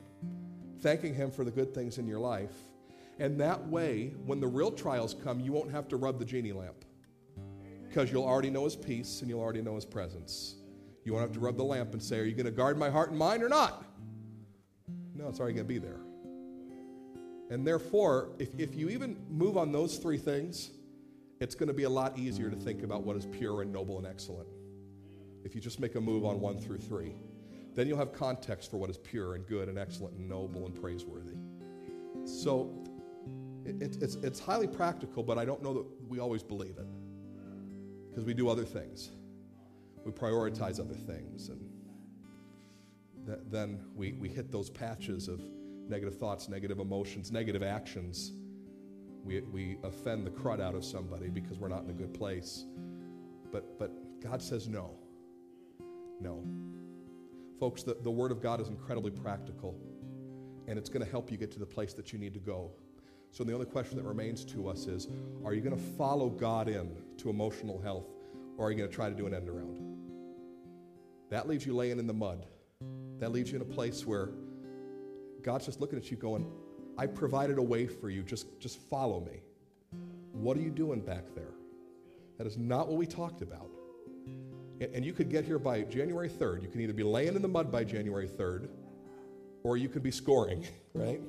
[0.81, 2.55] thanking Him for the good things in your life.
[3.19, 6.51] And that way, when the real trials come, you won't have to rub the genie
[6.51, 6.85] lamp
[7.87, 10.55] because you'll already know His peace and you'll already know His presence.
[11.05, 12.89] You won't have to rub the lamp and say, Are you going to guard my
[12.89, 13.85] heart and mind or not?
[15.15, 15.99] No, it's already going to be there.
[17.49, 20.71] And therefore, if, if you even move on those three things,
[21.39, 23.97] it's going to be a lot easier to think about what is pure and noble
[23.97, 24.47] and excellent.
[25.43, 27.15] If you just make a move on one through three,
[27.75, 30.73] then you'll have context for what is pure and good and excellent and noble and
[30.73, 31.35] praiseworthy.
[32.25, 32.82] So
[33.65, 36.87] it, it, it's, it's highly practical, but I don't know that we always believe it
[38.09, 39.11] because we do other things.
[40.05, 41.69] We prioritize other things, and
[43.25, 45.41] th- then we, we hit those patches of
[45.87, 48.33] negative thoughts, negative emotions, negative actions.
[49.23, 52.65] We, we offend the crud out of somebody because we're not in a good place.
[53.51, 53.91] But, but
[54.21, 54.91] God says no.
[56.19, 56.43] No.
[57.59, 59.79] Folks, the, the Word of God is incredibly practical,
[60.67, 62.71] and it's going to help you get to the place that you need to go.
[63.33, 65.07] So the only question that remains to us is
[65.43, 68.05] are you going to follow God in to emotional health,
[68.57, 69.81] or are you going to try to do an end around?
[71.31, 72.45] That leaves you laying in the mud.
[73.17, 74.29] That leaves you in a place where
[75.41, 76.45] God's just looking at you going,
[76.95, 78.21] I provided a way for you.
[78.21, 79.41] Just, just follow me.
[80.31, 81.55] What are you doing back there?
[82.37, 83.69] That is not what we talked about.
[84.79, 86.61] And, you could get here by January 3rd.
[86.61, 88.67] You can either be laying in the mud by January 3rd,
[89.63, 91.21] or you could be scoring, right?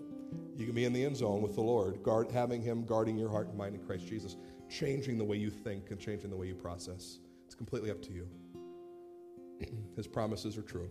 [0.57, 3.29] You can be in the end zone with the Lord, guard, having Him guarding your
[3.29, 4.37] heart and mind in Christ Jesus,
[4.71, 7.19] changing the way you think and changing the way you process.
[7.47, 8.29] It's completely up to you.
[9.97, 10.89] His promises are true.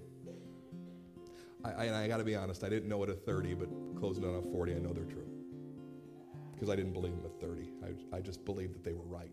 [1.63, 4.25] I, I, I got to be honest, I didn't know it at 30, but closing
[4.25, 5.27] on at 40, I know they're true.
[6.51, 7.69] Because I didn't believe them at 30.
[7.83, 9.31] I, I just believed that they were right,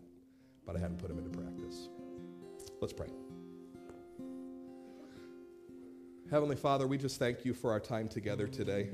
[0.65, 1.89] but I hadn't put them into practice.
[2.79, 3.09] Let's pray.
[6.29, 8.91] Heavenly Father, we just thank you for our time together today.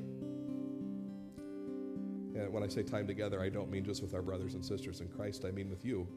[2.37, 5.01] And when I say time together, I don't mean just with our brothers and sisters
[5.01, 6.07] in Christ, I mean with you.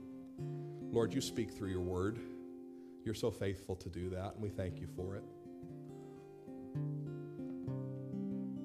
[0.93, 2.19] Lord, you speak through your word.
[3.05, 5.25] You're so faithful to do that, and we thank you for it.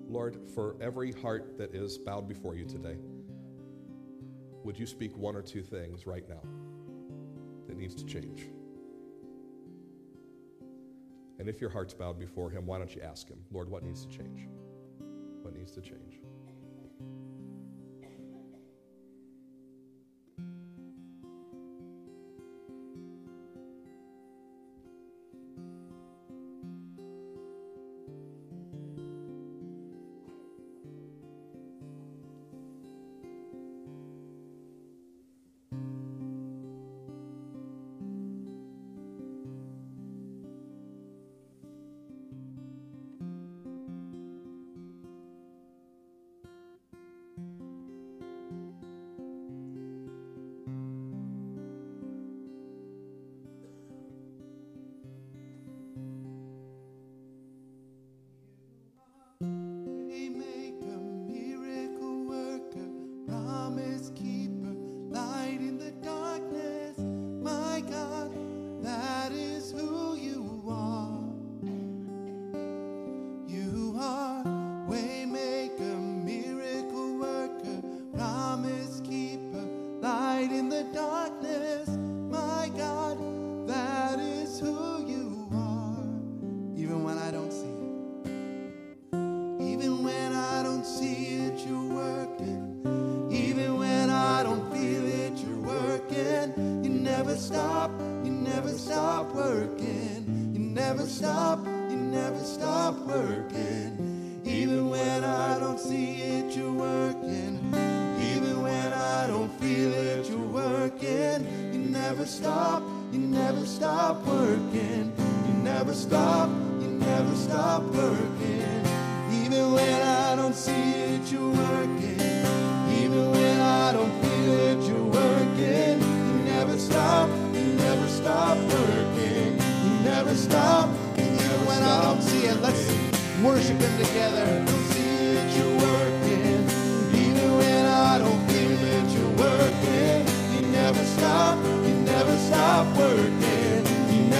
[0.05, 2.97] Lord, for every heart that is bowed before you today,
[4.65, 6.41] would you speak one or two things right now
[7.67, 8.47] that needs to change?
[11.39, 14.05] And if your heart's bowed before him, why don't you ask him, Lord, what needs
[14.05, 14.47] to change?
[15.41, 16.24] What needs to change?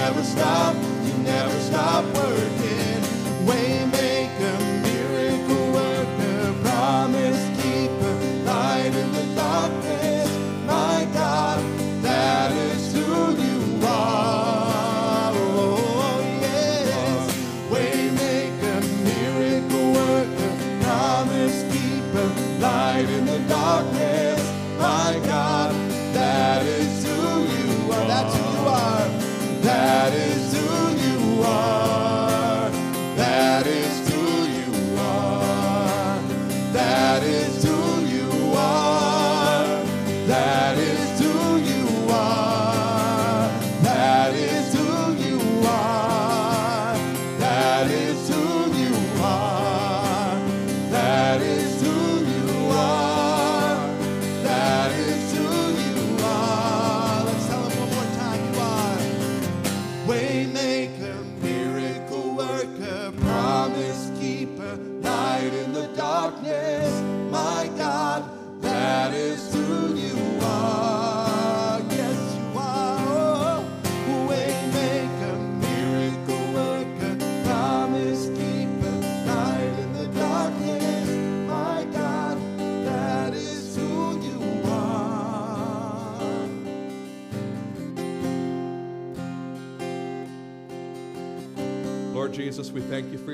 [0.06, 2.35] Never stop, you never stop working.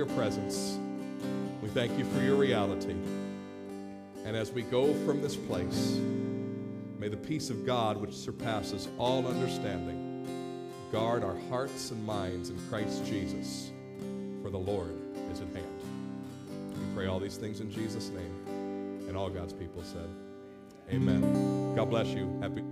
[0.02, 0.80] Your presence.
[1.62, 2.96] We thank you for your reality.
[4.24, 5.96] And as we go from this place,
[6.98, 10.26] may the peace of God, which surpasses all understanding,
[10.90, 13.70] guard our hearts and minds in Christ Jesus,
[14.42, 14.98] for the Lord
[15.30, 15.80] is at hand.
[16.70, 19.06] We pray all these things in Jesus' name.
[19.06, 20.08] And all God's people said,
[20.90, 21.76] Amen.
[21.76, 22.40] God bless you.
[22.40, 22.64] Happy.